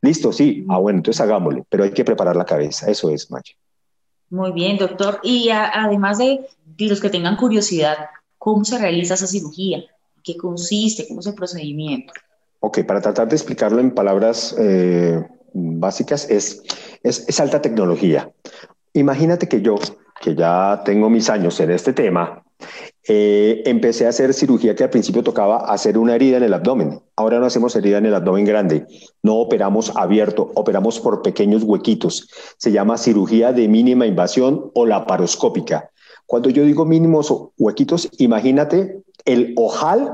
Listo, 0.00 0.32
sí. 0.32 0.64
Ah, 0.68 0.78
bueno, 0.78 0.98
entonces 0.98 1.20
hagámosle, 1.20 1.64
pero 1.68 1.84
hay 1.84 1.90
que 1.90 2.04
preparar 2.04 2.36
la 2.36 2.44
cabeza. 2.44 2.88
Eso 2.90 3.10
es, 3.10 3.30
Maye. 3.30 3.56
Muy 4.30 4.52
bien, 4.52 4.76
doctor. 4.76 5.20
Y 5.22 5.48
además 5.50 6.18
de, 6.18 6.46
de 6.64 6.86
los 6.86 7.00
que 7.00 7.10
tengan 7.10 7.36
curiosidad, 7.36 7.96
¿cómo 8.36 8.64
se 8.64 8.78
realiza 8.78 9.14
esa 9.14 9.26
cirugía? 9.26 9.84
Qué 10.22 10.36
consiste, 10.36 11.06
cómo 11.08 11.20
es 11.20 11.26
el 11.26 11.34
procedimiento. 11.34 12.12
Ok, 12.60 12.80
para 12.84 13.00
tratar 13.00 13.28
de 13.28 13.36
explicarlo 13.36 13.80
en 13.80 13.92
palabras 13.92 14.54
eh, 14.58 15.24
básicas, 15.52 16.28
es, 16.28 16.62
es, 17.02 17.40
alta 17.40 17.62
tecnología. 17.62 18.30
Imagínate 18.94 19.48
que 19.48 19.62
yo, 19.62 19.76
que 20.20 20.34
ya 20.34 20.82
tengo 20.84 21.08
mis 21.08 21.30
años 21.30 21.60
en 21.60 21.70
este 21.70 21.92
tema, 21.92 22.42
eh, 23.06 23.62
empecé 23.66 24.06
a 24.06 24.08
hacer 24.08 24.34
cirugía 24.34 24.74
que 24.74 24.82
al 24.82 24.90
principio 24.90 25.22
tocaba 25.22 25.72
hacer 25.72 25.96
una 25.96 26.16
herida 26.16 26.38
en 26.38 26.42
el 26.42 26.54
abdomen. 26.54 27.00
Ahora 27.14 27.38
no 27.38 27.46
hacemos 27.46 27.76
herida 27.76 27.98
en 27.98 28.06
el 28.06 28.14
abdomen 28.14 28.44
grande, 28.44 28.86
no 29.22 29.36
operamos 29.36 29.92
abierto, 29.96 30.50
operamos 30.56 30.98
por 30.98 31.22
pequeños 31.22 31.62
huequitos. 31.62 32.28
Se 32.58 32.72
llama 32.72 32.98
cirugía 32.98 33.52
de 33.52 33.68
mínima 33.68 34.06
invasión 34.06 34.72
o 34.74 34.84
laparoscópica. 34.84 35.90
Cuando 36.28 36.50
yo 36.50 36.62
digo 36.62 36.84
mínimos 36.84 37.32
huequitos, 37.56 38.10
imagínate 38.18 39.00
el 39.24 39.54
ojal 39.56 40.12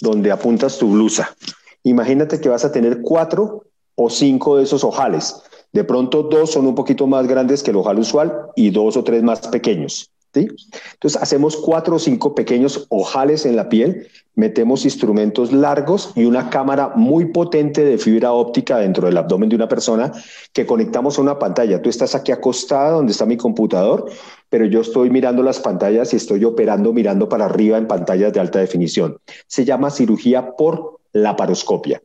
donde 0.00 0.32
apuntas 0.32 0.76
tu 0.76 0.90
blusa. 0.90 1.36
Imagínate 1.84 2.40
que 2.40 2.48
vas 2.48 2.64
a 2.64 2.72
tener 2.72 3.00
cuatro 3.00 3.62
o 3.94 4.10
cinco 4.10 4.56
de 4.56 4.64
esos 4.64 4.82
ojales. 4.82 5.40
De 5.72 5.84
pronto 5.84 6.24
dos 6.24 6.50
son 6.50 6.66
un 6.66 6.74
poquito 6.74 7.06
más 7.06 7.28
grandes 7.28 7.62
que 7.62 7.70
el 7.70 7.76
ojal 7.76 8.00
usual 8.00 8.48
y 8.56 8.70
dos 8.70 8.96
o 8.96 9.04
tres 9.04 9.22
más 9.22 9.46
pequeños. 9.46 10.10
Entonces 10.40 11.20
hacemos 11.20 11.56
cuatro 11.56 11.96
o 11.96 11.98
cinco 11.98 12.34
pequeños 12.34 12.86
ojales 12.88 13.44
en 13.44 13.56
la 13.56 13.68
piel, 13.68 14.08
metemos 14.34 14.84
instrumentos 14.84 15.52
largos 15.52 16.12
y 16.14 16.24
una 16.24 16.48
cámara 16.48 16.92
muy 16.96 17.26
potente 17.26 17.84
de 17.84 17.98
fibra 17.98 18.32
óptica 18.32 18.78
dentro 18.78 19.06
del 19.06 19.18
abdomen 19.18 19.50
de 19.50 19.56
una 19.56 19.68
persona 19.68 20.12
que 20.52 20.64
conectamos 20.64 21.18
a 21.18 21.22
una 21.22 21.38
pantalla. 21.38 21.82
Tú 21.82 21.90
estás 21.90 22.14
aquí 22.14 22.32
acostada 22.32 22.92
donde 22.92 23.12
está 23.12 23.26
mi 23.26 23.36
computador, 23.36 24.10
pero 24.48 24.64
yo 24.64 24.80
estoy 24.80 25.10
mirando 25.10 25.42
las 25.42 25.60
pantallas 25.60 26.12
y 26.12 26.16
estoy 26.16 26.44
operando 26.44 26.92
mirando 26.92 27.28
para 27.28 27.44
arriba 27.44 27.76
en 27.76 27.86
pantallas 27.86 28.32
de 28.32 28.40
alta 28.40 28.58
definición. 28.58 29.18
Se 29.46 29.64
llama 29.64 29.90
cirugía 29.90 30.52
por 30.56 31.00
laparoscopia. 31.12 32.02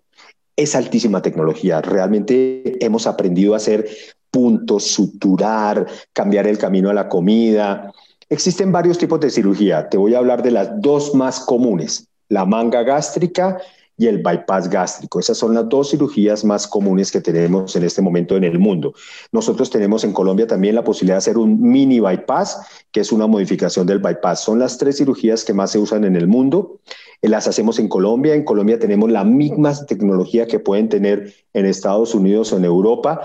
Es 0.56 0.76
altísima 0.76 1.22
tecnología. 1.22 1.82
Realmente 1.82 2.84
hemos 2.84 3.08
aprendido 3.08 3.54
a 3.54 3.58
hacer 3.58 3.88
puntos, 4.32 4.84
suturar, 4.84 5.86
cambiar 6.12 6.48
el 6.48 6.58
camino 6.58 6.90
a 6.90 6.94
la 6.94 7.08
comida, 7.08 7.94
Existen 8.30 8.74
varios 8.74 8.98
tipos 8.98 9.22
de 9.22 9.30
cirugía. 9.30 9.88
Te 9.88 9.98
voy 9.98 10.14
a 10.14 10.18
hablar 10.18 10.44
de 10.44 10.52
las 10.52 10.82
dos 10.82 11.16
más 11.16 11.40
comunes, 11.40 12.10
la 12.28 12.46
manga 12.46 12.84
gástrica 12.84 13.58
y 13.98 14.08
el 14.08 14.22
bypass 14.22 14.70
gástrico. 14.70 15.20
Esas 15.20 15.38
son 15.38 15.54
las 15.56 15.68
dos 15.70 15.92
cirugías 15.92 16.44
más 16.44 16.68
comunes 16.68 17.10
que 17.10 17.22
tenemos 17.22 17.76
en 17.78 17.84
este 17.84 18.02
momento 18.02 18.36
en 18.36 18.44
el 18.44 18.60
mundo. 18.60 18.94
Nosotros 19.32 19.70
tenemos 19.70 20.04
en 20.04 20.12
Colombia 20.12 20.46
también 20.46 20.76
la 20.76 20.84
posibilidad 20.84 21.16
de 21.16 21.20
hacer 21.20 21.38
un 21.38 21.62
mini 21.62 22.02
bypass, 22.02 22.60
que 22.92 23.00
es 23.00 23.14
una 23.14 23.28
modificación 23.28 23.88
del 23.88 24.00
bypass. 24.00 24.42
Son 24.42 24.60
las 24.60 24.78
tres 24.78 24.98
cirugías 24.98 25.46
que 25.46 25.54
más 25.54 25.72
se 25.72 25.80
usan 25.80 26.04
en 26.04 26.18
el 26.18 26.28
mundo. 26.28 26.82
Las 27.22 27.48
hacemos 27.48 27.80
en 27.80 27.88
Colombia. 27.88 28.36
En 28.36 28.44
Colombia 28.44 28.78
tenemos 28.78 29.10
la 29.10 29.24
misma 29.24 29.74
tecnología 29.86 30.48
que 30.48 30.60
pueden 30.60 30.90
tener 30.90 31.34
en 31.54 31.66
Estados 31.66 32.14
Unidos 32.14 32.52
o 32.52 32.58
en 32.58 32.66
Europa 32.66 33.22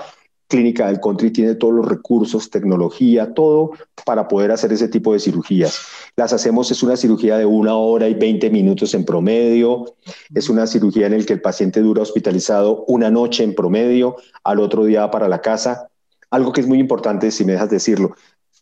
Clínica 0.52 0.88
del 0.88 1.00
Country 1.00 1.30
tiene 1.30 1.54
todos 1.54 1.73
los 1.73 1.88
recursos, 1.88 2.50
tecnología, 2.50 3.32
todo 3.32 3.71
para 4.04 4.28
poder 4.28 4.50
hacer 4.50 4.71
ese 4.71 4.87
tipo 4.87 5.14
de 5.14 5.18
cirugías. 5.18 5.80
Las 6.14 6.35
hacemos, 6.35 6.71
es 6.71 6.82
una 6.82 6.99
cirugía 6.99 7.38
de 7.38 7.47
una 7.47 7.75
hora 7.75 8.06
y 8.06 8.12
20 8.12 8.50
minutos 8.50 8.92
en 8.92 9.06
promedio, 9.06 9.97
es 10.35 10.50
una 10.50 10.66
cirugía 10.66 11.06
en 11.06 11.18
la 11.18 11.25
que 11.25 11.32
el 11.32 11.40
paciente 11.40 11.80
dura 11.80 12.02
hospitalizado 12.02 12.85
una 12.87 13.11
noche 13.11 13.44
en 13.44 13.54
promedio, 13.54 14.16
al 14.44 14.61
otro 14.61 14.85
día 14.85 15.11
para 15.11 15.26
la 15.26 15.40
casa. 15.40 15.88
Algo 16.30 16.52
que 16.52 16.61
es 16.61 16.66
muy 16.66 16.78
importante, 16.78 17.30
si 17.30 17.47
me 17.47 17.52
dejas 17.52 17.71
decirlo, 17.71 18.14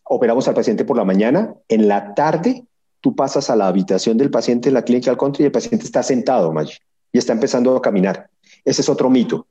operamos 0.04 0.46
al 0.46 0.54
paciente 0.54 0.84
por 0.84 0.96
la 0.96 1.04
mañana, 1.04 1.54
en 1.66 1.88
la 1.88 2.14
tarde 2.14 2.66
tú 3.00 3.16
pasas 3.16 3.50
a 3.50 3.56
la 3.56 3.66
habitación 3.66 4.16
del 4.16 4.30
paciente 4.30 4.68
en 4.68 4.74
la 4.74 4.84
clínica 4.84 5.10
del 5.10 5.18
country 5.18 5.42
y 5.42 5.46
el 5.46 5.52
paciente 5.52 5.86
está 5.86 6.04
sentado, 6.04 6.52
Maggi, 6.52 6.74
y 7.12 7.18
está 7.18 7.32
empezando 7.32 7.76
a 7.76 7.82
caminar. 7.82 8.30
Ese 8.64 8.82
es 8.82 8.88
otro 8.88 9.10
mito 9.10 9.48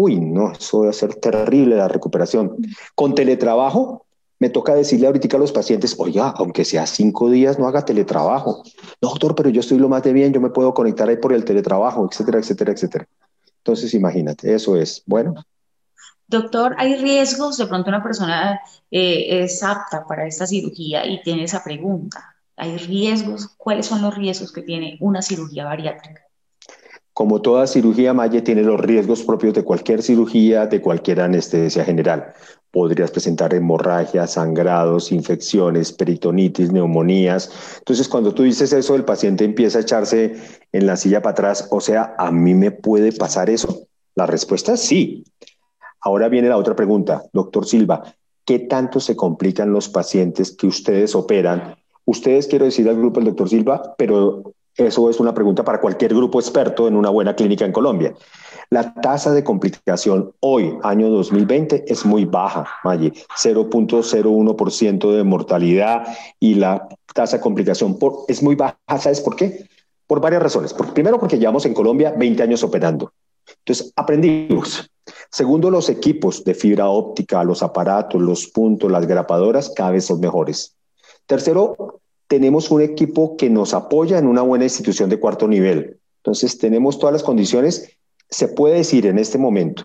uy, 0.00 0.18
no, 0.18 0.52
eso 0.52 0.88
a 0.88 0.92
ser 0.92 1.14
terrible 1.16 1.76
la 1.76 1.88
recuperación. 1.88 2.56
Con 2.94 3.14
teletrabajo, 3.14 4.06
me 4.38 4.48
toca 4.48 4.74
decirle 4.74 5.06
ahorita 5.06 5.36
a 5.36 5.40
los 5.40 5.52
pacientes, 5.52 5.94
oiga, 5.98 6.30
aunque 6.38 6.64
sea 6.64 6.86
cinco 6.86 7.28
días, 7.28 7.58
no 7.58 7.66
haga 7.66 7.84
teletrabajo. 7.84 8.62
No, 9.02 9.08
doctor, 9.08 9.34
pero 9.34 9.50
yo 9.50 9.60
estoy 9.60 9.78
lo 9.78 9.90
más 9.90 10.02
de 10.02 10.14
bien, 10.14 10.32
yo 10.32 10.40
me 10.40 10.48
puedo 10.48 10.72
conectar 10.72 11.06
ahí 11.06 11.18
por 11.18 11.34
el 11.34 11.44
teletrabajo, 11.44 12.08
etcétera, 12.10 12.38
etcétera, 12.38 12.72
etcétera. 12.72 13.06
Entonces, 13.58 13.92
imagínate, 13.92 14.54
eso 14.54 14.76
es. 14.76 15.02
Bueno. 15.04 15.34
Doctor, 16.26 16.74
¿hay 16.78 16.96
riesgos? 16.96 17.58
De 17.58 17.66
pronto 17.66 17.90
una 17.90 18.02
persona 18.02 18.58
eh, 18.90 19.42
es 19.42 19.62
apta 19.62 20.06
para 20.06 20.26
esta 20.26 20.46
cirugía 20.46 21.04
y 21.04 21.22
tiene 21.22 21.44
esa 21.44 21.62
pregunta. 21.62 22.36
¿Hay 22.56 22.78
riesgos? 22.78 23.48
¿Cuáles 23.58 23.84
son 23.84 24.00
los 24.00 24.14
riesgos 24.14 24.52
que 24.52 24.62
tiene 24.62 24.96
una 25.00 25.20
cirugía 25.20 25.66
bariátrica? 25.66 26.29
Como 27.20 27.42
toda 27.42 27.66
cirugía, 27.66 28.14
Maye 28.14 28.40
tiene 28.40 28.62
los 28.62 28.80
riesgos 28.80 29.22
propios 29.24 29.52
de 29.52 29.62
cualquier 29.62 30.02
cirugía, 30.02 30.66
de 30.66 30.80
cualquier 30.80 31.20
anestesia 31.20 31.84
general. 31.84 32.32
Podrías 32.70 33.10
presentar 33.10 33.52
hemorragias, 33.52 34.32
sangrados, 34.32 35.12
infecciones, 35.12 35.92
peritonitis, 35.92 36.72
neumonías. 36.72 37.76
Entonces, 37.76 38.08
cuando 38.08 38.32
tú 38.32 38.44
dices 38.44 38.72
eso, 38.72 38.94
el 38.94 39.04
paciente 39.04 39.44
empieza 39.44 39.76
a 39.76 39.82
echarse 39.82 40.36
en 40.72 40.86
la 40.86 40.96
silla 40.96 41.20
para 41.20 41.32
atrás. 41.32 41.68
O 41.70 41.82
sea, 41.82 42.14
¿a 42.16 42.30
mí 42.30 42.54
me 42.54 42.70
puede 42.70 43.12
pasar 43.12 43.50
eso? 43.50 43.80
La 44.14 44.24
respuesta 44.24 44.72
es 44.72 44.80
sí. 44.80 45.22
Ahora 46.00 46.30
viene 46.30 46.48
la 46.48 46.56
otra 46.56 46.74
pregunta, 46.74 47.24
doctor 47.34 47.66
Silva. 47.66 48.02
¿Qué 48.46 48.60
tanto 48.60 48.98
se 48.98 49.14
complican 49.14 49.74
los 49.74 49.90
pacientes 49.90 50.56
que 50.56 50.66
ustedes 50.66 51.14
operan? 51.14 51.76
Ustedes, 52.06 52.46
quiero 52.46 52.64
decir 52.64 52.88
al 52.88 52.96
grupo 52.96 53.20
del 53.20 53.26
doctor 53.26 53.50
Silva, 53.50 53.94
pero 53.98 54.54
eso 54.76 55.10
es 55.10 55.20
una 55.20 55.34
pregunta 55.34 55.64
para 55.64 55.80
cualquier 55.80 56.14
grupo 56.14 56.40
experto 56.40 56.88
en 56.88 56.96
una 56.96 57.10
buena 57.10 57.34
clínica 57.34 57.64
en 57.64 57.72
Colombia. 57.72 58.14
La 58.70 58.94
tasa 58.94 59.32
de 59.32 59.42
complicación 59.42 60.32
hoy, 60.40 60.78
año 60.82 61.10
2020, 61.10 61.84
es 61.88 62.04
muy 62.04 62.24
baja, 62.24 62.66
Maggi, 62.84 63.10
0.01% 63.10 65.16
de 65.16 65.24
mortalidad 65.24 66.06
y 66.38 66.54
la 66.54 66.88
tasa 67.12 67.38
de 67.38 67.42
complicación 67.42 67.98
es 68.28 68.42
muy 68.42 68.54
baja. 68.54 68.78
¿Sabes 68.98 69.20
por 69.20 69.36
qué? 69.36 69.66
Por 70.06 70.20
varias 70.20 70.42
razones. 70.42 70.72
primero, 70.72 71.18
porque 71.18 71.38
llevamos 71.38 71.66
en 71.66 71.74
Colombia 71.74 72.14
20 72.16 72.42
años 72.42 72.62
operando. 72.62 73.12
Entonces, 73.58 73.92
aprendimos. 73.96 74.88
Segundo, 75.30 75.70
los 75.70 75.88
equipos 75.88 76.44
de 76.44 76.54
fibra 76.54 76.88
óptica, 76.88 77.42
los 77.42 77.62
aparatos, 77.62 78.20
los 78.20 78.46
puntos, 78.46 78.90
las 78.90 79.06
grapadoras, 79.06 79.72
cada 79.74 79.90
vez 79.90 80.06
son 80.06 80.20
mejores. 80.20 80.76
Tercero, 81.26 82.00
tenemos 82.30 82.70
un 82.70 82.80
equipo 82.80 83.36
que 83.36 83.50
nos 83.50 83.74
apoya 83.74 84.16
en 84.16 84.28
una 84.28 84.42
buena 84.42 84.62
institución 84.62 85.10
de 85.10 85.18
cuarto 85.18 85.48
nivel. 85.48 85.98
Entonces, 86.18 86.58
tenemos 86.58 87.00
todas 87.00 87.12
las 87.12 87.24
condiciones. 87.24 87.90
Se 88.28 88.46
puede 88.46 88.76
decir 88.76 89.06
en 89.06 89.18
este 89.18 89.36
momento 89.36 89.82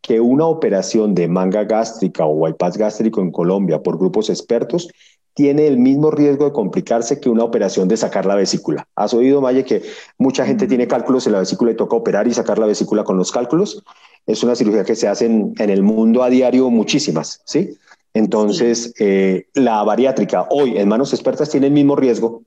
que 0.00 0.18
una 0.18 0.46
operación 0.46 1.14
de 1.14 1.28
manga 1.28 1.64
gástrica 1.64 2.24
o 2.24 2.40
bypass 2.40 2.78
gástrico 2.78 3.20
en 3.20 3.30
Colombia 3.30 3.82
por 3.82 3.98
grupos 3.98 4.30
expertos 4.30 4.88
tiene 5.34 5.66
el 5.66 5.76
mismo 5.76 6.10
riesgo 6.10 6.46
de 6.46 6.52
complicarse 6.52 7.20
que 7.20 7.28
una 7.28 7.44
operación 7.44 7.88
de 7.88 7.98
sacar 7.98 8.24
la 8.24 8.36
vesícula. 8.36 8.88
¿Has 8.96 9.12
oído, 9.12 9.42
Maye, 9.42 9.66
que 9.66 9.82
mucha 10.16 10.46
gente 10.46 10.66
tiene 10.66 10.88
cálculos 10.88 11.26
en 11.26 11.34
la 11.34 11.40
vesícula 11.40 11.72
y 11.72 11.76
toca 11.76 11.94
operar 11.94 12.26
y 12.26 12.32
sacar 12.32 12.58
la 12.58 12.66
vesícula 12.66 13.04
con 13.04 13.18
los 13.18 13.30
cálculos? 13.30 13.84
Es 14.24 14.42
una 14.42 14.54
cirugía 14.54 14.84
que 14.84 14.96
se 14.96 15.08
hace 15.08 15.26
en, 15.26 15.52
el 15.58 15.82
mundo 15.82 16.22
a 16.22 16.30
diario 16.30 16.70
muchísimas, 16.70 17.42
¿sí? 17.44 17.76
Entonces, 18.14 18.94
eh, 18.98 19.48
la 19.54 19.82
bariátrica 19.82 20.46
hoy 20.50 20.76
en 20.76 20.88
manos 20.88 21.12
expertas 21.12 21.48
tiene 21.50 21.68
el 21.68 21.72
mismo 21.72 21.96
riesgo, 21.96 22.42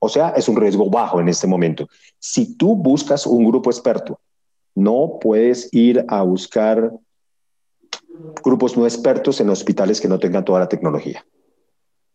o 0.00 0.08
sea, 0.08 0.30
es 0.30 0.48
un 0.48 0.56
riesgo 0.56 0.88
bajo 0.90 1.20
en 1.20 1.28
este 1.28 1.46
momento. 1.46 1.88
Si 2.18 2.56
tú 2.56 2.76
buscas 2.76 3.26
un 3.26 3.44
grupo 3.44 3.70
experto, 3.70 4.20
no 4.74 5.18
puedes 5.20 5.72
ir 5.72 6.04
a 6.08 6.22
buscar 6.22 6.92
grupos 8.44 8.76
no 8.76 8.84
expertos 8.84 9.40
en 9.40 9.48
hospitales 9.48 10.00
que 10.00 10.08
no 10.08 10.18
tengan 10.18 10.44
toda 10.44 10.60
la 10.60 10.68
tecnología. 10.68 11.24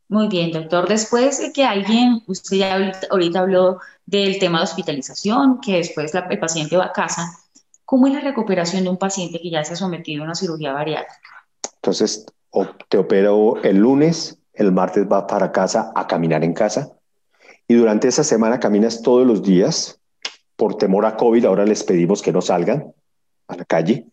Muy 0.09 0.27
bien, 0.27 0.51
doctor. 0.51 0.87
Después 0.87 1.39
de 1.39 1.51
que 1.51 1.63
alguien, 1.63 2.21
usted 2.27 2.57
ya 2.57 2.91
ahorita, 3.09 3.39
habló 3.39 3.79
del 4.05 4.37
tema 4.37 4.59
de 4.59 4.65
hospitalización, 4.65 5.59
que 5.61 5.77
después 5.77 6.13
el 6.13 6.39
paciente 6.39 6.77
va 6.77 6.85
a 6.85 6.91
casa, 6.91 7.31
¿cómo 7.85 8.07
es 8.07 8.13
la 8.13 8.19
recuperación 8.19 8.83
de 8.83 8.89
un 8.89 8.97
paciente 8.97 9.39
que 9.41 9.49
ya 9.49 9.63
se 9.63 9.73
ha 9.73 9.77
sometido 9.77 10.21
a 10.21 10.25
una 10.25 10.35
cirugía 10.35 10.73
bariátrica? 10.73 11.19
Entonces, 11.75 12.25
te 12.89 12.97
opero 12.97 13.61
el 13.63 13.77
lunes, 13.77 14.39
el 14.53 14.71
martes 14.71 15.05
va 15.11 15.27
para 15.27 15.51
casa 15.51 15.91
a 15.95 16.07
caminar 16.07 16.43
en 16.43 16.53
casa 16.53 16.91
y 17.67 17.75
durante 17.75 18.07
esa 18.07 18.23
semana 18.23 18.59
caminas 18.59 19.01
todos 19.01 19.25
los 19.25 19.43
días. 19.43 19.99
Por 20.55 20.75
temor 20.75 21.05
a 21.05 21.17
COVID, 21.17 21.45
ahora 21.45 21.65
les 21.65 21.83
pedimos 21.83 22.21
que 22.21 22.31
no 22.31 22.39
salgan 22.39 22.93
a 23.47 23.55
la 23.55 23.65
calle 23.65 24.05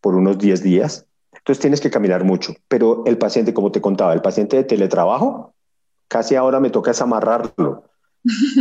por 0.00 0.14
unos 0.14 0.38
10 0.38 0.62
días 0.62 1.06
entonces 1.46 1.62
tienes 1.62 1.80
que 1.80 1.92
caminar 1.92 2.24
mucho. 2.24 2.54
Pero 2.66 3.04
el 3.06 3.18
paciente, 3.18 3.54
como 3.54 3.70
te 3.70 3.80
contaba, 3.80 4.12
el 4.12 4.20
paciente 4.20 4.56
de 4.56 4.64
teletrabajo, 4.64 5.54
casi 6.08 6.34
ahora 6.34 6.58
me 6.58 6.70
toca 6.70 6.90
es 6.90 7.00
amarrarlo. 7.00 7.84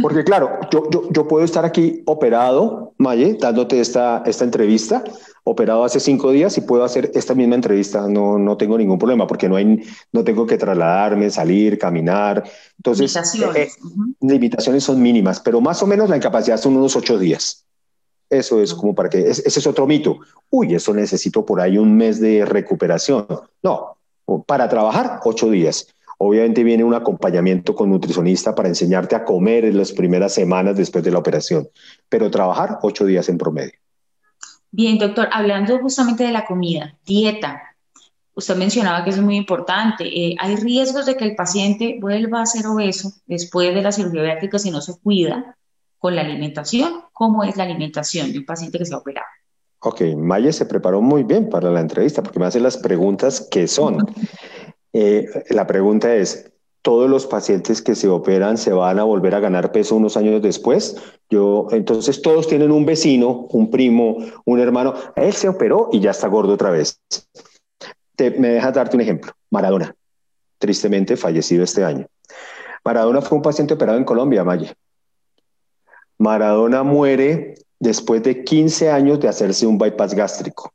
Porque 0.01 0.23
claro, 0.23 0.59
yo, 0.71 0.89
yo, 1.11 1.27
puedo 1.27 1.43
estar 1.43 1.65
aquí 1.65 2.03
operado, 2.05 2.93
Maye, 2.97 3.37
dándote 3.39 3.79
esta, 3.79 4.23
esta 4.25 4.43
entrevista, 4.43 5.03
operado 5.43 5.83
hace 5.83 5.99
cinco 5.99 6.31
días 6.31 6.57
y 6.57 6.61
puedo 6.61 6.83
hacer 6.83 7.11
esta 7.13 7.35
misma 7.35 7.55
entrevista, 7.55 8.07
no, 8.07 8.37
no 8.37 8.57
tengo 8.57 8.77
ningún 8.77 8.97
problema 8.97 9.27
porque 9.27 9.47
no, 9.49 9.55
hay, 9.55 9.83
no 10.11 10.23
tengo 10.23 10.45
que 10.45 10.57
trasladarme, 10.57 11.29
salir, 11.29 11.77
caminar. 11.77 12.43
Entonces, 12.77 13.13
limitaciones. 13.13 13.75
Eh, 13.75 13.79
limitaciones 14.21 14.83
son 14.83 15.01
mínimas, 15.01 15.39
pero 15.39 15.61
más 15.61 15.81
o 15.83 15.87
menos 15.87 16.09
la 16.09 16.17
incapacidad 16.17 16.57
son 16.57 16.75
unos 16.77 16.95
ocho 16.95 17.17
días. 17.17 17.65
Eso 18.29 18.61
es 18.61 18.73
como 18.73 18.95
para 18.95 19.09
que, 19.09 19.29
ese 19.29 19.47
es 19.47 19.67
otro 19.67 19.85
mito. 19.85 20.19
Uy, 20.49 20.73
eso 20.73 20.93
necesito 20.93 21.45
por 21.45 21.61
ahí 21.61 21.77
un 21.77 21.95
mes 21.95 22.19
de 22.19 22.43
recuperación. 22.43 23.27
No, 23.61 23.97
para 24.47 24.67
trabajar, 24.67 25.19
ocho 25.23 25.49
días. 25.49 25.87
Obviamente 26.17 26.63
viene 26.63 26.83
un 26.83 26.93
acompañamiento 26.93 27.75
con 27.75 27.89
nutricionista 27.89 28.55
para 28.55 28.69
enseñarte 28.69 29.15
a 29.15 29.23
comer 29.23 29.65
en 29.65 29.77
las 29.77 29.91
primeras 29.91 30.33
semanas 30.33 30.77
después 30.77 31.03
de 31.03 31.11
la 31.11 31.19
operación, 31.19 31.67
pero 32.09 32.31
trabajar 32.31 32.79
ocho 32.81 33.05
días 33.05 33.27
en 33.29 33.37
promedio. 33.37 33.79
Bien, 34.71 34.97
doctor, 34.97 35.29
hablando 35.31 35.79
justamente 35.79 36.23
de 36.23 36.31
la 36.31 36.45
comida, 36.45 36.97
dieta, 37.05 37.61
usted 38.33 38.55
mencionaba 38.55 39.03
que 39.03 39.11
es 39.11 39.19
muy 39.19 39.35
importante. 39.35 40.05
Eh, 40.05 40.35
¿Hay 40.39 40.55
riesgos 40.57 41.05
de 41.05 41.15
que 41.15 41.25
el 41.25 41.35
paciente 41.35 41.97
vuelva 41.99 42.41
a 42.41 42.45
ser 42.45 42.67
obeso 42.67 43.13
después 43.25 43.73
de 43.73 43.81
la 43.81 43.91
cirugía 43.91 44.21
bariátrica 44.21 44.59
si 44.59 44.71
no 44.71 44.81
se 44.81 44.99
cuida? 44.99 45.55
con 46.05 46.15
la 46.15 46.21
alimentación, 46.21 47.01
cómo 47.13 47.43
es 47.43 47.57
la 47.57 47.63
alimentación 47.63 48.31
de 48.31 48.37
un 48.37 48.45
paciente 48.45 48.77
que 48.77 48.85
se 48.85 48.93
ha 48.93 48.97
operado. 48.97 49.25
Ok, 49.79 50.01
Maya 50.15 50.53
se 50.53 50.67
preparó 50.67 51.01
muy 51.01 51.23
bien 51.23 51.49
para 51.49 51.71
la 51.71 51.81
entrevista 51.81 52.21
porque 52.21 52.37
me 52.37 52.45
hace 52.45 52.59
las 52.59 52.77
preguntas 52.77 53.47
que 53.49 53.67
son. 53.67 54.05
Eh, 54.97 55.27
la 55.49 55.67
pregunta 55.67 56.15
es, 56.15 56.53
¿todos 56.81 57.09
los 57.09 57.27
pacientes 57.27 57.81
que 57.81 57.95
se 57.95 58.07
operan 58.07 58.57
se 58.57 58.71
van 58.71 58.97
a 58.97 59.03
volver 59.03 59.35
a 59.35 59.41
ganar 59.41 59.73
peso 59.73 59.97
unos 59.97 60.15
años 60.15 60.41
después? 60.41 60.95
Yo, 61.29 61.67
entonces 61.71 62.21
todos 62.21 62.47
tienen 62.47 62.71
un 62.71 62.85
vecino, 62.85 63.45
un 63.49 63.69
primo, 63.69 64.19
un 64.45 64.59
hermano. 64.61 64.93
Él 65.17 65.33
se 65.33 65.49
operó 65.49 65.89
y 65.91 65.99
ya 65.99 66.11
está 66.11 66.29
gordo 66.29 66.53
otra 66.53 66.69
vez. 66.69 67.01
Te, 68.15 68.31
me 68.31 68.47
dejas 68.47 68.73
darte 68.73 68.95
un 68.95 69.01
ejemplo. 69.01 69.33
Maradona, 69.49 69.93
tristemente 70.59 71.17
fallecido 71.17 71.65
este 71.65 71.83
año. 71.83 72.07
Maradona 72.85 73.21
fue 73.21 73.35
un 73.35 73.41
paciente 73.41 73.73
operado 73.73 73.97
en 73.97 74.05
Colombia, 74.05 74.45
Maya. 74.45 74.73
Maradona 76.17 76.83
muere 76.83 77.55
después 77.81 78.23
de 78.23 78.45
15 78.45 78.91
años 78.91 79.19
de 79.19 79.27
hacerse 79.27 79.67
un 79.67 79.77
bypass 79.77 80.13
gástrico. 80.13 80.71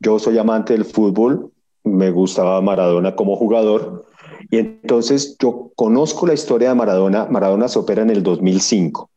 Yo 0.00 0.18
soy 0.18 0.38
amante 0.38 0.72
del 0.72 0.86
fútbol, 0.86 1.52
me 1.96 2.10
gustaba 2.10 2.60
Maradona 2.60 3.16
como 3.16 3.36
jugador 3.36 4.06
y 4.50 4.58
entonces 4.58 5.36
yo 5.38 5.72
conozco 5.74 6.26
la 6.26 6.34
historia 6.34 6.70
de 6.70 6.74
Maradona. 6.74 7.26
Maradona 7.26 7.68
se 7.68 7.78
opera 7.78 8.02
en 8.02 8.10
el 8.10 8.22
2005. 8.22 9.10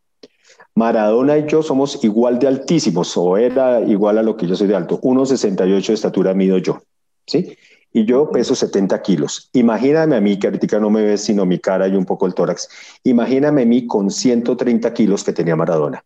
Maradona 0.76 1.38
y 1.38 1.48
yo 1.48 1.62
somos 1.62 2.04
igual 2.04 2.40
de 2.40 2.48
altísimos, 2.48 3.16
o 3.18 3.38
era 3.38 3.82
igual 3.82 4.18
a 4.18 4.24
lo 4.24 4.38
que 4.38 4.48
yo 4.48 4.56
soy 4.56 4.68
de 4.68 4.76
alto. 4.76 5.00
1,68 5.02 5.88
de 5.88 5.94
estatura 5.94 6.34
mido 6.34 6.58
yo, 6.58 6.82
¿sí? 7.28 7.58
y 7.94 8.06
yo 8.06 8.30
peso 8.30 8.56
70 8.56 9.02
kilos. 9.02 9.50
Imagíname 9.54 10.16
a 10.16 10.22
mí, 10.22 10.40
que 10.40 10.48
ahorita 10.48 10.80
no 10.80 10.90
me 10.90 11.04
ves 11.04 11.22
sino 11.22 11.46
mi 11.46 11.60
cara 11.60 11.88
y 11.88 11.96
un 11.96 12.06
poco 12.06 12.26
el 12.26 12.34
tórax. 12.34 12.70
Imagíname 13.04 13.64
a 13.64 13.66
mí 13.66 13.86
con 13.86 14.10
130 14.10 14.94
kilos 14.94 15.24
que 15.24 15.34
tenía 15.34 15.56
Maradona. 15.56 16.04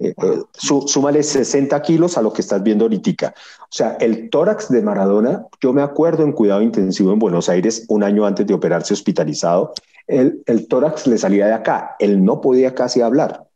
Eh, 0.00 0.14
eh, 0.16 0.42
súmale 0.52 1.22
60 1.22 1.80
kilos 1.82 2.16
a 2.16 2.22
lo 2.22 2.32
que 2.32 2.42
estás 2.42 2.62
viendo 2.62 2.84
ahorita. 2.84 3.34
O 3.62 3.66
sea, 3.70 3.96
el 4.00 4.30
tórax 4.30 4.68
de 4.70 4.82
Maradona, 4.82 5.46
yo 5.60 5.72
me 5.72 5.82
acuerdo 5.82 6.22
en 6.22 6.32
cuidado 6.32 6.62
intensivo 6.62 7.12
en 7.12 7.18
Buenos 7.18 7.48
Aires, 7.48 7.84
un 7.88 8.02
año 8.04 8.26
antes 8.26 8.46
de 8.46 8.54
operarse 8.54 8.94
hospitalizado, 8.94 9.72
el, 10.06 10.42
el 10.46 10.68
tórax 10.68 11.06
le 11.06 11.18
salía 11.18 11.46
de 11.46 11.54
acá. 11.54 11.96
Él 11.98 12.24
no 12.24 12.40
podía 12.40 12.74
casi 12.74 13.00
hablar. 13.00 13.46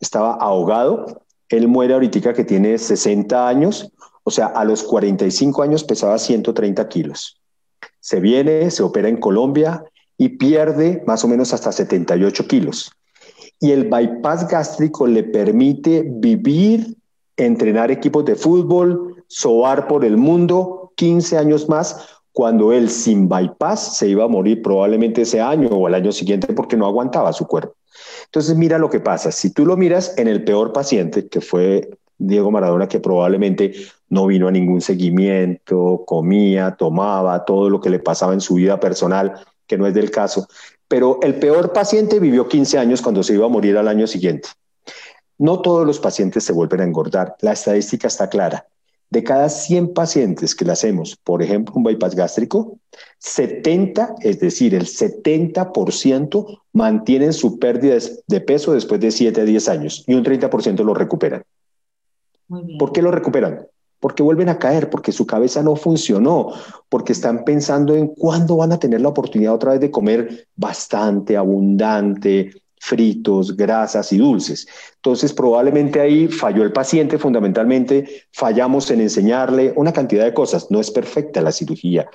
Estaba 0.00 0.34
ahogado. 0.34 1.22
Él 1.48 1.68
muere 1.68 1.94
ahorita 1.94 2.32
que 2.32 2.44
tiene 2.44 2.78
60 2.78 3.48
años 3.48 3.92
o 4.24 4.30
sea, 4.30 4.46
a 4.46 4.64
los 4.64 4.82
45 4.84 5.62
años 5.62 5.84
pesaba 5.84 6.18
130 6.18 6.88
kilos. 6.88 7.40
Se 8.00 8.20
viene, 8.20 8.70
se 8.70 8.82
opera 8.82 9.08
en 9.08 9.16
Colombia 9.16 9.84
y 10.16 10.30
pierde 10.30 11.02
más 11.06 11.24
o 11.24 11.28
menos 11.28 11.52
hasta 11.52 11.72
78 11.72 12.46
kilos. 12.46 12.92
Y 13.60 13.72
el 13.72 13.88
bypass 13.88 14.48
gástrico 14.48 15.06
le 15.06 15.24
permite 15.24 16.04
vivir, 16.06 16.96
entrenar 17.36 17.90
equipos 17.90 18.24
de 18.24 18.36
fútbol, 18.36 19.24
soar 19.26 19.88
por 19.88 20.04
el 20.04 20.16
mundo 20.16 20.92
15 20.96 21.38
años 21.38 21.68
más, 21.68 22.08
cuando 22.32 22.72
él 22.72 22.88
sin 22.88 23.28
bypass 23.28 23.96
se 23.98 24.08
iba 24.08 24.24
a 24.24 24.28
morir 24.28 24.62
probablemente 24.62 25.22
ese 25.22 25.40
año 25.40 25.68
o 25.68 25.88
el 25.88 25.94
año 25.94 26.12
siguiente 26.12 26.52
porque 26.54 26.76
no 26.76 26.86
aguantaba 26.86 27.32
su 27.32 27.46
cuerpo. 27.46 27.74
Entonces 28.24 28.56
mira 28.56 28.78
lo 28.78 28.88
que 28.88 29.00
pasa. 29.00 29.30
Si 29.30 29.52
tú 29.52 29.66
lo 29.66 29.76
miras 29.76 30.14
en 30.16 30.28
el 30.28 30.44
peor 30.44 30.72
paciente, 30.72 31.28
que 31.28 31.40
fue 31.40 31.90
Diego 32.18 32.50
Maradona, 32.50 32.88
que 32.88 33.00
probablemente 33.00 33.74
no 34.08 34.26
vino 34.26 34.48
a 34.48 34.52
ningún 34.52 34.80
seguimiento, 34.80 36.04
comía, 36.06 36.76
tomaba, 36.76 37.44
todo 37.44 37.68
lo 37.68 37.80
que 37.80 37.90
le 37.90 37.98
pasaba 37.98 38.32
en 38.32 38.40
su 38.40 38.54
vida 38.54 38.80
personal, 38.80 39.34
que 39.66 39.76
no 39.76 39.86
es 39.86 39.94
del 39.94 40.10
caso, 40.10 40.46
pero 40.92 41.18
el 41.22 41.36
peor 41.36 41.72
paciente 41.72 42.20
vivió 42.20 42.46
15 42.46 42.76
años 42.76 43.00
cuando 43.00 43.22
se 43.22 43.32
iba 43.32 43.46
a 43.46 43.48
morir 43.48 43.78
al 43.78 43.88
año 43.88 44.06
siguiente. 44.06 44.50
No 45.38 45.62
todos 45.62 45.86
los 45.86 45.98
pacientes 45.98 46.44
se 46.44 46.52
vuelven 46.52 46.82
a 46.82 46.84
engordar. 46.84 47.34
La 47.40 47.52
estadística 47.52 48.08
está 48.08 48.28
clara. 48.28 48.66
De 49.08 49.24
cada 49.24 49.48
100 49.48 49.94
pacientes 49.94 50.54
que 50.54 50.66
le 50.66 50.72
hacemos, 50.72 51.16
por 51.16 51.42
ejemplo, 51.42 51.72
un 51.76 51.82
bypass 51.82 52.14
gástrico, 52.14 52.78
70, 53.20 54.16
es 54.20 54.38
decir, 54.40 54.74
el 54.74 54.84
70% 54.84 56.60
mantienen 56.74 57.32
su 57.32 57.58
pérdida 57.58 57.96
de 58.26 58.40
peso 58.42 58.74
después 58.74 59.00
de 59.00 59.12
7 59.12 59.40
a 59.40 59.44
10 59.44 59.68
años 59.70 60.04
y 60.06 60.12
un 60.12 60.22
30% 60.22 60.84
lo 60.84 60.92
recuperan. 60.92 61.42
¿Por 62.78 62.92
qué 62.92 63.00
lo 63.00 63.10
recuperan? 63.10 63.66
Porque 64.02 64.24
vuelven 64.24 64.48
a 64.48 64.58
caer, 64.58 64.90
porque 64.90 65.12
su 65.12 65.26
cabeza 65.26 65.62
no 65.62 65.76
funcionó, 65.76 66.52
porque 66.88 67.12
están 67.12 67.44
pensando 67.44 67.94
en 67.94 68.08
cuándo 68.08 68.56
van 68.56 68.72
a 68.72 68.78
tener 68.80 69.00
la 69.00 69.10
oportunidad 69.10 69.54
otra 69.54 69.70
vez 69.70 69.80
de 69.80 69.92
comer 69.92 70.48
bastante, 70.56 71.36
abundante, 71.36 72.50
fritos, 72.80 73.56
grasas 73.56 74.12
y 74.12 74.18
dulces. 74.18 74.66
Entonces, 74.96 75.32
probablemente 75.32 76.00
ahí 76.00 76.26
falló 76.26 76.64
el 76.64 76.72
paciente, 76.72 77.16
fundamentalmente 77.16 78.24
fallamos 78.32 78.90
en 78.90 79.02
enseñarle 79.02 79.72
una 79.76 79.92
cantidad 79.92 80.24
de 80.24 80.34
cosas. 80.34 80.68
No 80.68 80.80
es 80.80 80.90
perfecta 80.90 81.40
la 81.40 81.52
cirugía. 81.52 82.08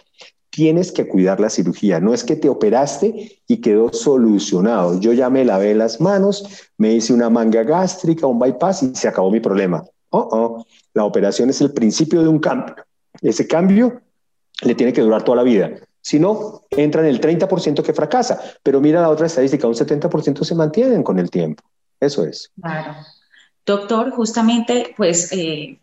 Tienes 0.50 0.92
que 0.92 1.08
cuidar 1.08 1.40
la 1.40 1.50
cirugía. 1.50 2.02
No 2.02 2.14
es 2.14 2.26
que 2.26 2.36
te 2.36 2.50
operaste 2.50 3.40
y 3.48 3.62
quedó 3.62 3.94
solucionado. 3.94 5.00
Yo 5.00 5.14
ya 5.14 5.30
me 5.30 5.46
lavé 5.46 5.74
las 5.74 6.02
manos, 6.02 6.44
me 6.78 6.94
hice 6.94 7.14
una 7.14 7.30
manga 7.30 7.64
gástrica, 7.64 8.28
un 8.28 8.40
bypass 8.40 8.84
y 8.84 8.94
se 8.94 9.08
acabó 9.08 9.32
mi 9.32 9.40
problema. 9.40 9.86
Oh, 10.10 10.28
oh. 10.32 10.66
La 10.98 11.04
operación 11.04 11.52
es 11.52 11.62
el 11.62 11.74
principio 11.74 12.24
de 12.24 12.28
un 12.28 12.40
cambio. 12.40 12.76
Ese 13.22 13.48
cambio 13.48 14.02
le 14.64 14.74
tiene 14.74 14.92
que 14.92 15.02
durar 15.02 15.24
toda 15.24 15.36
la 15.36 15.44
vida. 15.44 15.70
Si 16.02 16.20
no, 16.20 16.64
entra 16.72 17.02
en 17.02 17.08
el 17.08 17.22
30% 17.22 17.84
que 17.84 17.94
fracasa. 17.94 18.42
Pero 18.64 18.82
mira 18.82 19.02
la 19.02 19.10
otra 19.10 19.28
estadística, 19.28 19.68
un 19.68 19.76
70% 19.76 20.44
se 20.44 20.56
mantienen 20.56 21.04
con 21.04 21.20
el 21.20 21.30
tiempo. 21.30 21.64
Eso 22.00 22.26
es. 22.26 22.52
Doctor, 23.64 24.10
justamente, 24.10 24.96
pues 24.98 25.32
eh, 25.34 25.80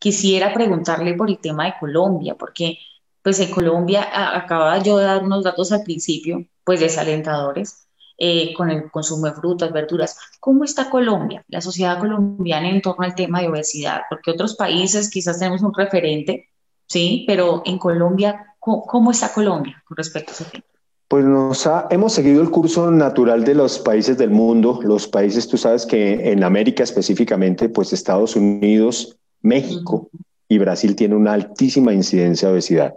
quisiera 0.00 0.52
preguntarle 0.52 1.14
por 1.14 1.30
el 1.30 1.38
tema 1.38 1.66
de 1.66 1.74
Colombia, 1.78 2.34
porque 2.34 2.76
pues 3.22 3.38
en 3.38 3.52
Colombia 3.52 4.04
acaba 4.36 4.82
yo 4.82 4.98
de 4.98 5.04
dar 5.04 5.22
unos 5.22 5.44
datos 5.44 5.70
al 5.70 5.84
principio, 5.84 6.44
pues 6.64 6.80
desalentadores, 6.80 7.85
eh, 8.18 8.54
con 8.54 8.70
el 8.70 8.90
consumo 8.90 9.26
de 9.26 9.32
frutas, 9.32 9.72
verduras. 9.72 10.18
¿Cómo 10.40 10.64
está 10.64 10.90
Colombia, 10.90 11.44
la 11.48 11.60
sociedad 11.60 11.98
colombiana 11.98 12.68
en 12.68 12.82
torno 12.82 13.04
al 13.04 13.14
tema 13.14 13.40
de 13.40 13.48
obesidad? 13.48 14.02
Porque 14.08 14.30
otros 14.30 14.56
países 14.56 15.10
quizás 15.10 15.38
tenemos 15.38 15.62
un 15.62 15.74
referente, 15.74 16.48
¿sí? 16.86 17.24
Pero 17.26 17.62
en 17.64 17.78
Colombia, 17.78 18.46
¿Cómo, 18.66 19.12
está 19.12 19.32
Colombia 19.32 19.80
con 19.86 19.96
respecto 19.96 20.32
a 20.32 20.34
ese 20.34 20.44
tema? 20.46 20.64
Pues 21.06 21.24
nos 21.24 21.68
hemos 21.90 22.12
seguido 22.12 22.42
el 22.42 22.50
curso 22.50 22.90
natural 22.90 23.44
de 23.44 23.54
los 23.54 23.78
países 23.78 24.18
del 24.18 24.30
mundo, 24.30 24.80
los 24.82 25.06
países, 25.06 25.46
tú 25.46 25.56
sabes 25.56 25.86
que 25.86 26.32
en 26.32 26.42
América 26.42 26.82
específicamente, 26.82 27.68
pues 27.68 27.92
Estados 27.92 28.34
Unidos, 28.34 29.16
México 29.40 30.10
y 30.48 30.58
Brasil 30.58 30.96
tienen 30.96 31.16
una 31.16 31.34
altísima 31.34 31.92
incidencia 31.92 32.48
de 32.48 32.54
obesidad. 32.54 32.94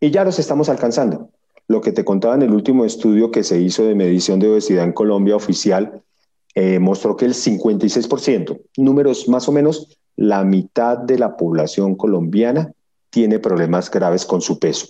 Y 0.00 0.10
ya 0.10 0.22
los 0.22 0.38
estamos 0.38 0.68
alcanzando. 0.68 1.30
Lo 1.68 1.80
que 1.80 1.92
te 1.92 2.04
contaba 2.04 2.34
en 2.34 2.42
el 2.42 2.52
último 2.52 2.84
estudio 2.84 3.30
que 3.30 3.42
se 3.42 3.60
hizo 3.60 3.84
de 3.84 3.94
medición 3.94 4.38
de 4.38 4.50
obesidad 4.50 4.84
en 4.84 4.92
Colombia 4.92 5.36
oficial, 5.36 6.02
eh, 6.54 6.78
mostró 6.78 7.16
que 7.16 7.24
el 7.24 7.34
56%, 7.34 8.60
números 8.76 9.28
más 9.28 9.48
o 9.48 9.52
menos, 9.52 9.98
la 10.16 10.44
mitad 10.44 10.96
de 10.96 11.18
la 11.18 11.36
población 11.36 11.94
colombiana 11.96 12.72
tiene 13.10 13.38
problemas 13.38 13.90
graves 13.90 14.24
con 14.24 14.40
su 14.40 14.58
peso 14.58 14.86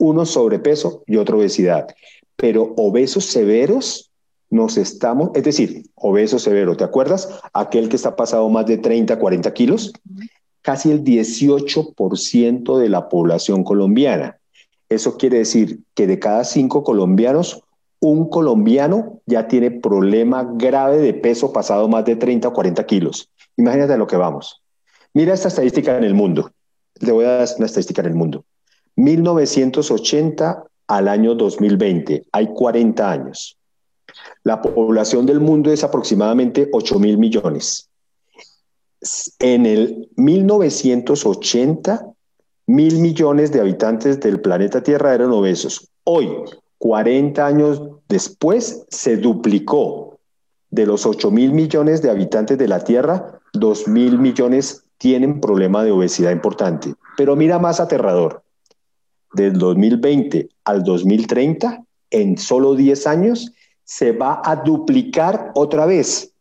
uno 0.00 0.24
sobrepeso 0.24 1.04
y 1.06 1.16
otro 1.16 1.38
obesidad. 1.38 1.86
Pero 2.34 2.74
obesos 2.76 3.26
severos 3.26 4.10
nos 4.48 4.78
estamos, 4.78 5.30
es 5.34 5.44
decir, 5.44 5.84
obeso 5.94 6.38
severo, 6.40 6.76
¿te 6.76 6.82
acuerdas? 6.82 7.28
Aquel 7.52 7.88
que 7.88 7.96
está 7.96 8.16
pasado 8.16 8.48
más 8.48 8.66
de 8.66 8.78
30, 8.78 9.18
40 9.18 9.52
kilos, 9.52 9.92
casi 10.62 10.90
el 10.90 11.04
18% 11.04 12.78
de 12.78 12.88
la 12.88 13.08
población 13.08 13.62
colombiana. 13.62 14.39
Eso 14.90 15.16
quiere 15.16 15.38
decir 15.38 15.80
que 15.94 16.06
de 16.08 16.18
cada 16.18 16.44
cinco 16.44 16.82
colombianos, 16.84 17.62
un 18.00 18.28
colombiano 18.28 19.20
ya 19.24 19.46
tiene 19.46 19.70
problema 19.70 20.50
grave 20.54 20.98
de 20.98 21.14
peso 21.14 21.52
pasado 21.52 21.88
más 21.88 22.04
de 22.04 22.16
30 22.16 22.48
o 22.48 22.52
40 22.52 22.84
kilos. 22.86 23.30
Imagínate 23.56 23.92
a 23.92 23.96
lo 23.96 24.08
que 24.08 24.16
vamos. 24.16 24.62
Mira 25.14 25.32
esta 25.32 25.48
estadística 25.48 25.96
en 25.96 26.04
el 26.04 26.14
mundo. 26.14 26.50
Le 26.98 27.12
voy 27.12 27.24
a 27.24 27.36
dar 27.36 27.48
una 27.56 27.66
estadística 27.66 28.02
en 28.02 28.08
el 28.08 28.14
mundo. 28.14 28.44
1980 28.96 30.64
al 30.88 31.08
año 31.08 31.36
2020, 31.36 32.24
hay 32.32 32.48
40 32.52 33.10
años. 33.10 33.56
La 34.42 34.60
población 34.60 35.24
del 35.24 35.38
mundo 35.38 35.72
es 35.72 35.84
aproximadamente 35.84 36.68
8 36.72 36.98
mil 36.98 37.16
millones. 37.16 37.88
En 39.38 39.66
el 39.66 40.10
1980, 40.16 42.09
mil 42.70 43.00
millones 43.00 43.50
de 43.50 43.60
habitantes 43.60 44.20
del 44.20 44.40
planeta 44.40 44.80
Tierra 44.80 45.12
eran 45.12 45.32
obesos. 45.32 45.90
Hoy, 46.04 46.30
40 46.78 47.44
años 47.44 47.82
después, 48.08 48.86
se 48.88 49.16
duplicó. 49.16 50.18
De 50.70 50.86
los 50.86 51.04
8 51.04 51.32
mil 51.32 51.52
millones 51.52 52.00
de 52.00 52.10
habitantes 52.10 52.58
de 52.58 52.68
la 52.68 52.84
Tierra, 52.84 53.40
2 53.54 53.88
mil 53.88 54.20
millones 54.20 54.84
tienen 54.98 55.40
problema 55.40 55.82
de 55.82 55.90
obesidad 55.90 56.30
importante. 56.30 56.94
Pero 57.16 57.34
mira 57.34 57.58
más 57.58 57.80
aterrador 57.80 58.44
del 59.34 59.58
2020 59.58 60.48
al 60.64 60.84
2030, 60.84 61.82
en 62.10 62.38
solo 62.38 62.76
10 62.76 63.06
años, 63.08 63.52
se 63.82 64.12
va 64.12 64.42
a 64.44 64.54
duplicar 64.54 65.50
otra 65.56 65.86
vez. 65.86 66.34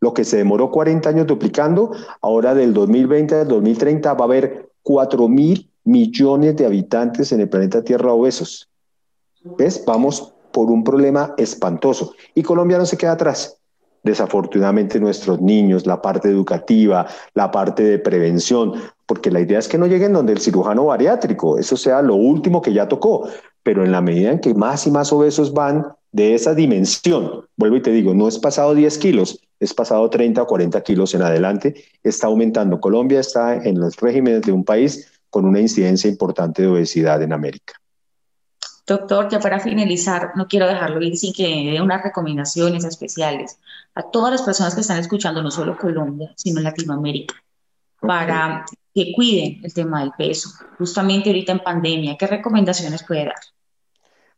Lo 0.00 0.12
que 0.12 0.24
se 0.24 0.36
demoró 0.36 0.70
40 0.70 1.08
años 1.08 1.26
duplicando, 1.26 1.92
ahora 2.20 2.54
del 2.54 2.74
2020 2.74 3.34
al 3.34 3.48
2030 3.48 4.12
va 4.12 4.20
a 4.20 4.24
haber 4.24 4.70
4 4.82 5.28
mil 5.28 5.69
millones 5.90 6.56
de 6.56 6.66
habitantes 6.66 7.32
en 7.32 7.40
el 7.40 7.48
planeta 7.48 7.82
Tierra 7.82 8.12
obesos. 8.12 8.68
¿Ves? 9.58 9.82
Vamos 9.86 10.32
por 10.52 10.70
un 10.70 10.84
problema 10.84 11.34
espantoso. 11.36 12.14
Y 12.34 12.42
Colombia 12.42 12.78
no 12.78 12.86
se 12.86 12.96
queda 12.96 13.12
atrás 13.12 13.56
desafortunadamente 14.02 14.98
nuestros 14.98 15.40
niños, 15.40 15.86
la 15.86 16.00
parte 16.00 16.28
educativa, 16.28 17.06
la 17.34 17.50
parte 17.50 17.82
de 17.82 17.98
prevención, 17.98 18.72
porque 19.06 19.30
la 19.30 19.40
idea 19.40 19.58
es 19.58 19.68
que 19.68 19.78
no 19.78 19.86
lleguen 19.86 20.12
donde 20.12 20.32
el 20.32 20.40
cirujano 20.40 20.86
bariátrico, 20.86 21.58
eso 21.58 21.76
sea 21.76 22.00
lo 22.00 22.14
último 22.14 22.62
que 22.62 22.72
ya 22.72 22.88
tocó, 22.88 23.28
pero 23.62 23.84
en 23.84 23.92
la 23.92 24.00
medida 24.00 24.32
en 24.32 24.40
que 24.40 24.54
más 24.54 24.86
y 24.86 24.90
más 24.90 25.12
obesos 25.12 25.52
van 25.52 25.86
de 26.12 26.34
esa 26.34 26.54
dimensión, 26.54 27.44
vuelvo 27.56 27.76
y 27.76 27.82
te 27.82 27.92
digo, 27.92 28.14
no 28.14 28.26
es 28.26 28.38
pasado 28.38 28.74
10 28.74 28.98
kilos, 28.98 29.38
es 29.60 29.74
pasado 29.74 30.08
30 30.08 30.42
o 30.42 30.46
40 30.46 30.80
kilos 30.82 31.14
en 31.14 31.22
adelante, 31.22 31.74
está 32.02 32.26
aumentando. 32.26 32.80
Colombia 32.80 33.20
está 33.20 33.56
en 33.56 33.78
los 33.78 33.96
regímenes 33.96 34.42
de 34.42 34.52
un 34.52 34.64
país 34.64 35.19
con 35.30 35.44
una 35.46 35.60
incidencia 35.60 36.10
importante 36.10 36.62
de 36.62 36.68
obesidad 36.68 37.22
en 37.22 37.32
América. 37.32 37.74
Doctor, 38.86 39.28
ya 39.30 39.38
para 39.38 39.60
finalizar, 39.60 40.32
no 40.34 40.48
quiero 40.48 40.66
dejarlo 40.66 41.00
ir 41.00 41.16
sin 41.16 41.32
que 41.32 41.70
dé 41.72 41.80
unas 41.80 42.02
recomendaciones 42.02 42.84
especiales 42.84 43.58
a 43.94 44.02
todas 44.02 44.32
las 44.32 44.42
personas 44.42 44.74
que 44.74 44.80
están 44.80 44.98
escuchando, 44.98 45.42
no 45.42 45.50
solo 45.50 45.76
Colombia, 45.78 46.32
sino 46.36 46.60
Latinoamérica, 46.60 47.34
para 48.00 48.64
que 48.92 49.12
cuiden 49.14 49.60
el 49.64 49.72
tema 49.72 50.00
del 50.00 50.10
peso, 50.18 50.50
justamente 50.76 51.30
ahorita 51.30 51.52
en 51.52 51.60
pandemia. 51.60 52.16
¿Qué 52.18 52.26
recomendaciones 52.26 53.04
puede 53.04 53.26
dar? 53.26 53.36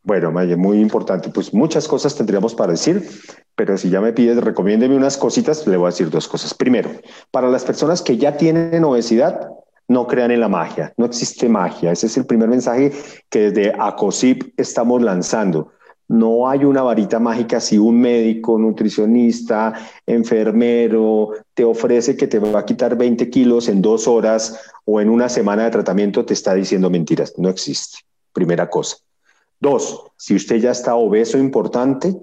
Bueno, 0.02 0.32
Maya, 0.32 0.56
muy 0.56 0.80
importante. 0.80 1.30
Pues 1.30 1.54
muchas 1.54 1.88
cosas 1.88 2.14
tendríamos 2.14 2.54
para 2.54 2.72
decir, 2.72 3.08
pero 3.54 3.78
si 3.78 3.88
ya 3.88 4.00
me 4.00 4.12
pides, 4.12 4.36
recomiéndeme 4.36 4.96
unas 4.96 5.16
cositas, 5.16 5.66
le 5.66 5.76
voy 5.76 5.86
a 5.86 5.90
decir 5.90 6.10
dos 6.10 6.28
cosas. 6.28 6.52
Primero, 6.54 6.90
para 7.30 7.48
las 7.48 7.64
personas 7.64 8.02
que 8.02 8.18
ya 8.18 8.36
tienen 8.36 8.84
obesidad, 8.84 9.48
no 9.92 10.06
crean 10.06 10.30
en 10.30 10.40
la 10.40 10.48
magia, 10.48 10.92
no 10.96 11.06
existe 11.06 11.48
magia. 11.48 11.92
Ese 11.92 12.06
es 12.06 12.16
el 12.16 12.26
primer 12.26 12.48
mensaje 12.48 12.92
que 13.28 13.50
desde 13.50 13.72
ACOSIP 13.78 14.54
estamos 14.56 15.02
lanzando. 15.02 15.70
No 16.08 16.48
hay 16.48 16.64
una 16.64 16.82
varita 16.82 17.18
mágica 17.18 17.60
si 17.60 17.78
un 17.78 18.00
médico, 18.00 18.58
nutricionista, 18.58 19.72
enfermero 20.06 21.30
te 21.54 21.64
ofrece 21.64 22.16
que 22.16 22.26
te 22.26 22.38
va 22.38 22.60
a 22.60 22.64
quitar 22.64 22.96
20 22.96 23.30
kilos 23.30 23.68
en 23.68 23.80
dos 23.80 24.08
horas 24.08 24.58
o 24.84 25.00
en 25.00 25.08
una 25.08 25.28
semana 25.28 25.64
de 25.64 25.70
tratamiento, 25.70 26.24
te 26.24 26.34
está 26.34 26.54
diciendo 26.54 26.90
mentiras. 26.90 27.34
No 27.38 27.48
existe. 27.48 27.98
Primera 28.32 28.68
cosa. 28.68 28.96
Dos, 29.60 30.02
si 30.16 30.34
usted 30.34 30.56
ya 30.56 30.72
está 30.72 30.96
obeso 30.96 31.38
importante, 31.38 32.14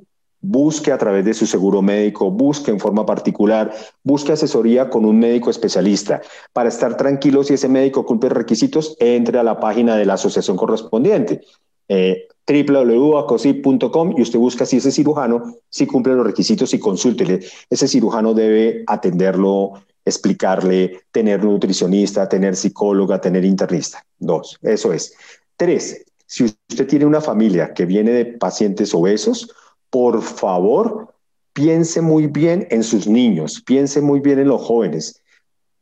busque 0.41 0.91
a 0.91 0.97
través 0.97 1.25
de 1.25 1.33
su 1.33 1.45
seguro 1.45 1.81
médico, 1.81 2.31
busque 2.31 2.71
en 2.71 2.79
forma 2.79 3.05
particular, 3.05 3.73
busque 4.03 4.31
asesoría 4.31 4.89
con 4.89 5.05
un 5.05 5.19
médico 5.19 5.49
especialista. 5.49 6.21
Para 6.53 6.69
estar 6.69 6.95
tranquilo, 6.97 7.43
si 7.43 7.55
ese 7.55 7.67
médico 7.67 8.05
cumple 8.05 8.29
requisitos, 8.29 8.95
entre 8.99 9.39
a 9.39 9.43
la 9.43 9.59
página 9.59 9.95
de 9.95 10.05
la 10.05 10.13
asociación 10.13 10.57
correspondiente. 10.57 11.41
Eh, 11.87 12.27
www.acosip.com 12.47 14.15
y 14.17 14.21
usted 14.21 14.39
busca 14.39 14.65
si 14.65 14.77
ese 14.77 14.91
cirujano 14.91 15.55
si 15.69 15.85
cumple 15.85 16.15
los 16.15 16.25
requisitos 16.25 16.73
y 16.73 16.79
consúltele. 16.79 17.41
Ese 17.69 17.87
cirujano 17.87 18.33
debe 18.33 18.83
atenderlo, 18.87 19.73
explicarle, 20.03 21.01
tener 21.11 21.43
nutricionista, 21.43 22.27
tener 22.27 22.55
psicóloga, 22.55 23.21
tener 23.21 23.45
internista. 23.45 24.03
Dos, 24.17 24.57
eso 24.61 24.93
es. 24.93 25.13
Tres, 25.57 26.05
si 26.25 26.45
usted 26.45 26.87
tiene 26.87 27.05
una 27.05 27.21
familia 27.21 27.73
que 27.73 27.85
viene 27.85 28.11
de 28.11 28.25
pacientes 28.25 28.93
obesos, 28.93 29.53
por 29.89 30.21
favor, 30.21 31.13
piense 31.53 32.01
muy 32.01 32.27
bien 32.27 32.67
en 32.69 32.83
sus 32.83 33.07
niños, 33.07 33.61
piense 33.65 34.01
muy 34.01 34.19
bien 34.19 34.39
en 34.39 34.47
los 34.47 34.61
jóvenes, 34.61 35.21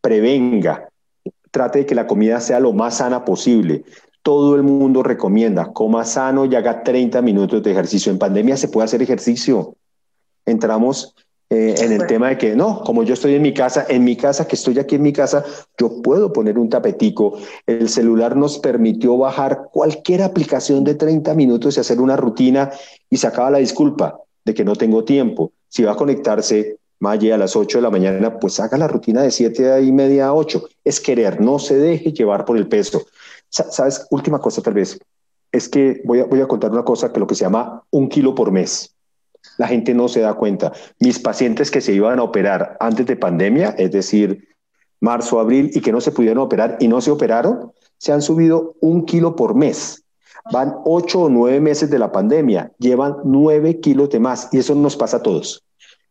prevenga, 0.01 0.89
trate 1.51 1.79
de 1.79 1.85
que 1.85 1.95
la 1.95 2.07
comida 2.07 2.39
sea 2.39 2.59
lo 2.59 2.73
más 2.73 2.97
sana 2.97 3.25
posible. 3.25 3.83
Todo 4.21 4.55
el 4.55 4.63
mundo 4.63 5.03
recomienda, 5.03 5.71
coma 5.73 6.03
sano 6.03 6.45
y 6.45 6.55
haga 6.55 6.83
30 6.83 7.21
minutos 7.21 7.63
de 7.63 7.71
ejercicio. 7.71 8.11
En 8.11 8.19
pandemia 8.19 8.57
se 8.57 8.67
puede 8.67 8.85
hacer 8.85 9.01
ejercicio. 9.01 9.75
Entramos 10.45 11.15
eh, 11.49 11.75
en 11.77 11.93
el 11.93 12.05
tema 12.07 12.27
de 12.29 12.37
que 12.37 12.55
no, 12.55 12.81
como 12.81 13.03
yo 13.03 13.13
estoy 13.13 13.35
en 13.35 13.41
mi 13.41 13.53
casa, 13.53 13.85
en 13.87 14.03
mi 14.03 14.17
casa, 14.17 14.45
que 14.45 14.57
estoy 14.57 14.79
aquí 14.79 14.95
en 14.95 15.01
mi 15.01 15.13
casa, 15.13 15.45
yo 15.77 16.01
puedo 16.01 16.33
poner 16.33 16.57
un 16.59 16.69
tapetico. 16.69 17.39
El 17.65 17.87
celular 17.87 18.35
nos 18.35 18.59
permitió 18.59 19.17
bajar 19.17 19.69
cualquier 19.71 20.23
aplicación 20.23 20.83
de 20.83 20.95
30 20.95 21.33
minutos 21.35 21.77
y 21.77 21.79
hacer 21.79 22.01
una 22.01 22.17
rutina 22.17 22.71
y 23.09 23.15
sacaba 23.15 23.49
la 23.49 23.59
disculpa 23.59 24.19
de 24.43 24.53
que 24.53 24.65
no 24.65 24.75
tengo 24.75 25.05
tiempo. 25.05 25.53
Si 25.69 25.83
va 25.83 25.93
a 25.93 25.95
conectarse 25.95 26.77
Maye 26.99 27.31
a 27.31 27.37
las 27.37 27.55
8 27.55 27.77
de 27.77 27.81
la 27.81 27.91
mañana, 27.91 28.39
pues 28.39 28.59
haga 28.59 28.77
la 28.77 28.87
rutina 28.87 29.21
de 29.21 29.31
7 29.31 29.83
y 29.83 29.91
media 29.91 30.27
a 30.27 30.33
8. 30.33 30.67
Es 30.83 30.99
querer, 30.99 31.39
no 31.39 31.59
se 31.59 31.77
deje 31.77 32.11
llevar 32.11 32.43
por 32.43 32.57
el 32.57 32.67
peso. 32.67 33.05
Sabes, 33.49 34.05
última 34.09 34.39
cosa 34.39 34.61
tal 34.61 34.73
vez, 34.73 34.99
es 35.51 35.69
que 35.69 36.01
voy 36.03 36.19
a, 36.19 36.25
voy 36.25 36.41
a 36.41 36.47
contar 36.47 36.71
una 36.71 36.83
cosa 36.83 37.13
que 37.13 37.19
lo 37.19 37.27
que 37.27 37.35
se 37.35 37.45
llama 37.45 37.83
un 37.91 38.09
kilo 38.09 38.35
por 38.35 38.51
mes. 38.51 38.96
La 39.57 39.67
gente 39.67 39.93
no 39.93 40.07
se 40.07 40.21
da 40.21 40.33
cuenta. 40.33 40.73
Mis 40.99 41.19
pacientes 41.19 41.71
que 41.71 41.81
se 41.81 41.93
iban 41.93 42.19
a 42.19 42.23
operar 42.23 42.77
antes 42.79 43.05
de 43.05 43.15
pandemia, 43.15 43.69
es 43.77 43.91
decir, 43.91 44.47
marzo, 44.99 45.39
abril, 45.39 45.71
y 45.73 45.81
que 45.81 45.91
no 45.91 46.01
se 46.01 46.11
pudieron 46.11 46.39
operar 46.39 46.77
y 46.79 46.87
no 46.87 47.01
se 47.01 47.11
operaron, 47.11 47.71
se 47.97 48.11
han 48.11 48.21
subido 48.21 48.75
un 48.81 49.05
kilo 49.05 49.35
por 49.35 49.55
mes. 49.55 50.03
Van 50.51 50.75
ocho 50.85 51.23
o 51.23 51.29
nueve 51.29 51.59
meses 51.59 51.89
de 51.89 51.99
la 51.99 52.11
pandemia, 52.11 52.71
llevan 52.79 53.17
nueve 53.23 53.79
kilos 53.79 54.09
de 54.09 54.19
más 54.19 54.49
y 54.51 54.59
eso 54.59 54.75
nos 54.75 54.95
pasa 54.95 55.17
a 55.17 55.23
todos. 55.23 55.63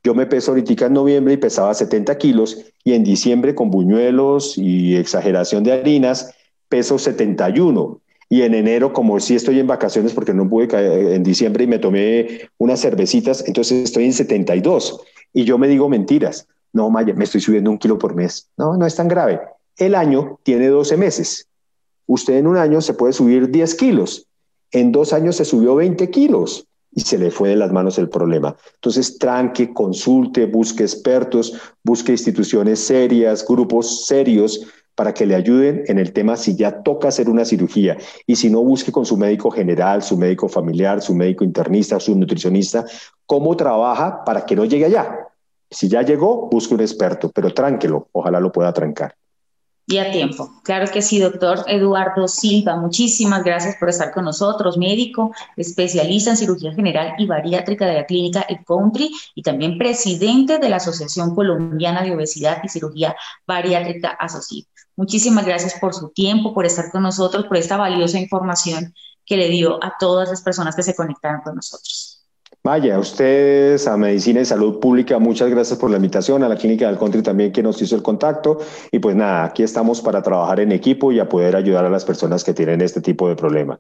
Yo 0.05 0.15
me 0.15 0.27
peso 0.27 0.53
ahorita 0.53 0.87
en 0.87 0.93
noviembre 0.93 1.35
y 1.35 1.37
pesaba 1.37 1.75
70 1.75 2.17
kilos 2.19 2.65
y 2.85 2.93
en 2.93 3.03
diciembre 3.03 3.55
con 3.55 3.71
buñuelos 3.71 4.57
y 4.57 4.95
exageración 4.95 5.65
de 5.65 5.73
harinas 5.73 6.33
peso 6.69 6.99
71 6.99 8.01
y 8.29 8.43
en 8.43 8.55
enero, 8.55 8.93
como 8.93 9.21
si 9.21 9.37
estoy 9.37 9.61
en 9.61 9.67
vacaciones 9.67 10.13
porque 10.13 10.35
no 10.35 10.49
pude 10.49 10.69
caer 10.69 11.13
en 11.13 11.23
diciembre 11.23 11.65
y 11.65 11.67
me 11.69 11.79
tomé 11.79 12.49
unas 12.59 12.81
cervecitas, 12.81 13.45
entonces 13.47 13.85
estoy 13.85 14.05
en 14.05 14.13
72. 14.13 15.01
Y 15.33 15.45
yo 15.45 15.59
me 15.59 15.69
digo 15.69 15.89
mentiras. 15.89 16.49
No, 16.73 16.91
Maya, 16.91 17.15
me 17.15 17.25
estoy 17.25 17.41
subiendo 17.41 17.71
un 17.71 17.79
kilo 17.79 17.99
por 17.99 18.15
mes. 18.15 18.49
No, 18.57 18.77
no 18.77 18.85
es 18.85 18.97
tan 18.97 19.09
grave. 19.09 19.41
El 19.77 19.95
año 19.95 20.41
tiene 20.43 20.67
12 20.67 20.97
meses. 20.97 21.49
Usted 22.07 22.35
en 22.35 22.47
un 22.47 22.57
año 22.57 22.81
se 22.81 22.95
puede 22.95 23.13
subir 23.13 23.51
10 23.51 23.75
kilos. 23.77 24.27
En 24.73 24.91
dos 24.93 25.13
años 25.13 25.37
se 25.37 25.45
subió 25.45 25.77
20 25.77 26.11
kilos 26.11 26.67
y 26.93 27.03
se 27.03 27.19
le 27.19 27.31
fue 27.31 27.51
de 27.51 27.57
las 27.57 27.73
manos 27.73 27.99
el 27.99 28.09
problema. 28.09 28.57
Entonces, 28.75 29.19
tranque, 29.19 29.73
consulte, 29.73 30.47
busque 30.47 30.83
expertos, 30.83 31.53
busque 31.85 32.13
instituciones 32.13 32.81
serias, 32.81 33.47
grupos 33.47 34.07
serios 34.07 34.67
para 34.97 35.15
que 35.15 35.27
le 35.27 35.37
ayuden 35.37 35.85
en 35.87 35.99
el 35.99 36.13
tema 36.13 36.37
si 36.37 36.57
ya 36.57 36.83
toca 36.83 37.09
hacer 37.09 37.29
una 37.29 37.45
cirugía 37.45 37.97
y 38.27 38.35
si 38.35 38.51
no 38.51 38.63
busque 38.63 38.91
con 38.91 39.07
su 39.07 39.17
médico 39.17 39.51
general, 39.51 40.03
su 40.03 40.17
médico 40.17 40.49
familiar, 40.49 41.01
su 41.01 41.15
médico 41.15 41.45
internista, 41.45 42.01
su 42.01 42.17
nutricionista, 42.17 42.85
cómo 43.27 43.57
trabaja 43.57 44.25
para 44.25 44.45
que 44.45 44.57
no 44.57 44.65
llegue 44.65 44.87
allá. 44.87 45.29
Si 45.71 45.89
ya 45.89 46.03
llegó, 46.03 46.49
busque 46.51 46.75
un 46.75 46.81
experto, 46.81 47.31
pero 47.31 47.53
tránquelo, 47.53 48.09
ojalá 48.13 48.41
lo 48.41 48.51
pueda 48.51 48.73
trancar. 48.73 49.15
Y 49.89 49.99
a 49.99 50.11
tiempo. 50.11 50.51
Claro 50.65 50.91
que 50.91 51.01
sí, 51.01 51.21
doctor 51.21 51.63
Eduardo 51.69 52.27
Silva. 52.27 52.75
Muchísimas 52.75 53.45
gracias 53.45 53.77
por 53.77 53.89
estar 53.89 54.13
con 54.13 54.25
nosotros, 54.25 54.77
médico, 54.77 55.33
especialista 55.57 56.31
en 56.31 56.37
cirugía 56.37 56.75
general 56.75 57.15
y 57.19 57.27
bariátrica 57.27 57.87
de 57.87 57.95
la 57.95 58.07
clínica 58.07 58.41
El 58.49 58.65
Country 58.65 59.13
y 59.37 59.43
también 59.43 59.79
presidente 59.79 60.59
de 60.59 60.69
la 60.69 60.77
Asociación 60.77 61.37
Colombiana 61.37 62.03
de 62.03 62.13
Obesidad 62.13 62.63
y 62.65 62.69
Cirugía 62.69 63.15
Bariátrica 63.47 64.09
Asociada. 64.09 64.67
Muchísimas 64.97 65.45
gracias 65.45 65.75
por 65.79 65.95
su 65.95 66.09
tiempo, 66.09 66.55
por 66.55 66.65
estar 66.67 66.91
con 66.91 67.03
nosotros, 67.03 67.47
por 67.47 67.57
esta 67.59 67.77
valiosa 67.77 68.19
información 68.19 68.95
que 69.27 69.37
le 69.37 69.49
dio 69.49 69.83
a 69.85 69.95
todas 69.99 70.31
las 70.31 70.41
personas 70.41 70.75
que 70.75 70.83
se 70.83 70.95
conectaron 70.95 71.43
con 71.43 71.57
nosotros. 71.57 72.23
Vaya, 72.63 72.97
a 72.97 72.99
ustedes, 72.99 73.87
a 73.87 73.97
Medicina 73.97 74.41
y 74.41 74.45
Salud 74.45 74.81
Pública, 74.81 75.19
muchas 75.21 75.51
gracias 75.51 75.79
por 75.79 75.91
la 75.91 75.97
invitación, 75.99 76.43
a 76.43 76.49
la 76.49 76.57
Clínica 76.57 76.89
del 76.89 76.99
Country 76.99 77.23
también 77.23 77.53
que 77.53 77.63
nos 77.63 77.81
hizo 77.81 77.95
el 77.95 78.03
contacto. 78.03 78.59
Y 78.91 78.99
pues 78.99 79.15
nada, 79.15 79.45
aquí 79.45 79.63
estamos 79.63 80.01
para 80.01 80.23
trabajar 80.23 80.59
en 80.61 80.73
equipo 80.73 81.13
y 81.13 81.21
a 81.21 81.29
poder 81.29 81.55
ayudar 81.55 81.85
a 81.85 81.91
las 81.91 82.05
personas 82.05 82.43
que 82.43 82.55
tienen 82.55 82.81
este 82.81 83.01
tipo 83.01 83.29
de 83.29 83.37
problema. 83.37 83.79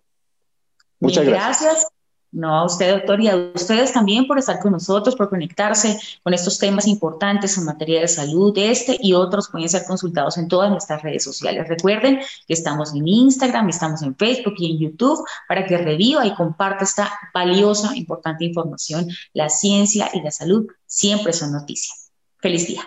Muchas 1.00 1.24
gracias. 1.24 1.62
gracias. 1.62 1.95
No, 2.32 2.54
a 2.54 2.64
usted, 2.64 2.92
doctor, 2.92 3.20
y 3.20 3.28
a 3.28 3.36
ustedes 3.54 3.92
también 3.92 4.26
por 4.26 4.38
estar 4.38 4.58
con 4.58 4.72
nosotros, 4.72 5.16
por 5.16 5.30
conectarse 5.30 5.98
con 6.22 6.34
estos 6.34 6.58
temas 6.58 6.86
importantes 6.86 7.56
en 7.56 7.64
materia 7.64 8.00
de 8.00 8.08
salud. 8.08 8.52
Este 8.56 8.98
y 9.00 9.14
otros 9.14 9.48
pueden 9.48 9.68
ser 9.68 9.84
consultados 9.84 10.36
en 10.36 10.48
todas 10.48 10.70
nuestras 10.70 11.02
redes 11.02 11.24
sociales. 11.24 11.68
Recuerden 11.68 12.18
que 12.46 12.54
estamos 12.54 12.94
en 12.94 13.06
Instagram, 13.06 13.68
estamos 13.68 14.02
en 14.02 14.14
Facebook 14.16 14.54
y 14.58 14.72
en 14.72 14.78
YouTube 14.78 15.24
para 15.48 15.64
que 15.66 15.78
reviva 15.78 16.26
y 16.26 16.34
comparta 16.34 16.84
esta 16.84 17.10
valiosa, 17.32 17.96
importante 17.96 18.44
información. 18.44 19.08
La 19.32 19.48
ciencia 19.48 20.10
y 20.12 20.20
la 20.20 20.30
salud 20.30 20.66
siempre 20.86 21.32
son 21.32 21.52
noticias. 21.52 22.10
Feliz 22.40 22.66
día. 22.66 22.82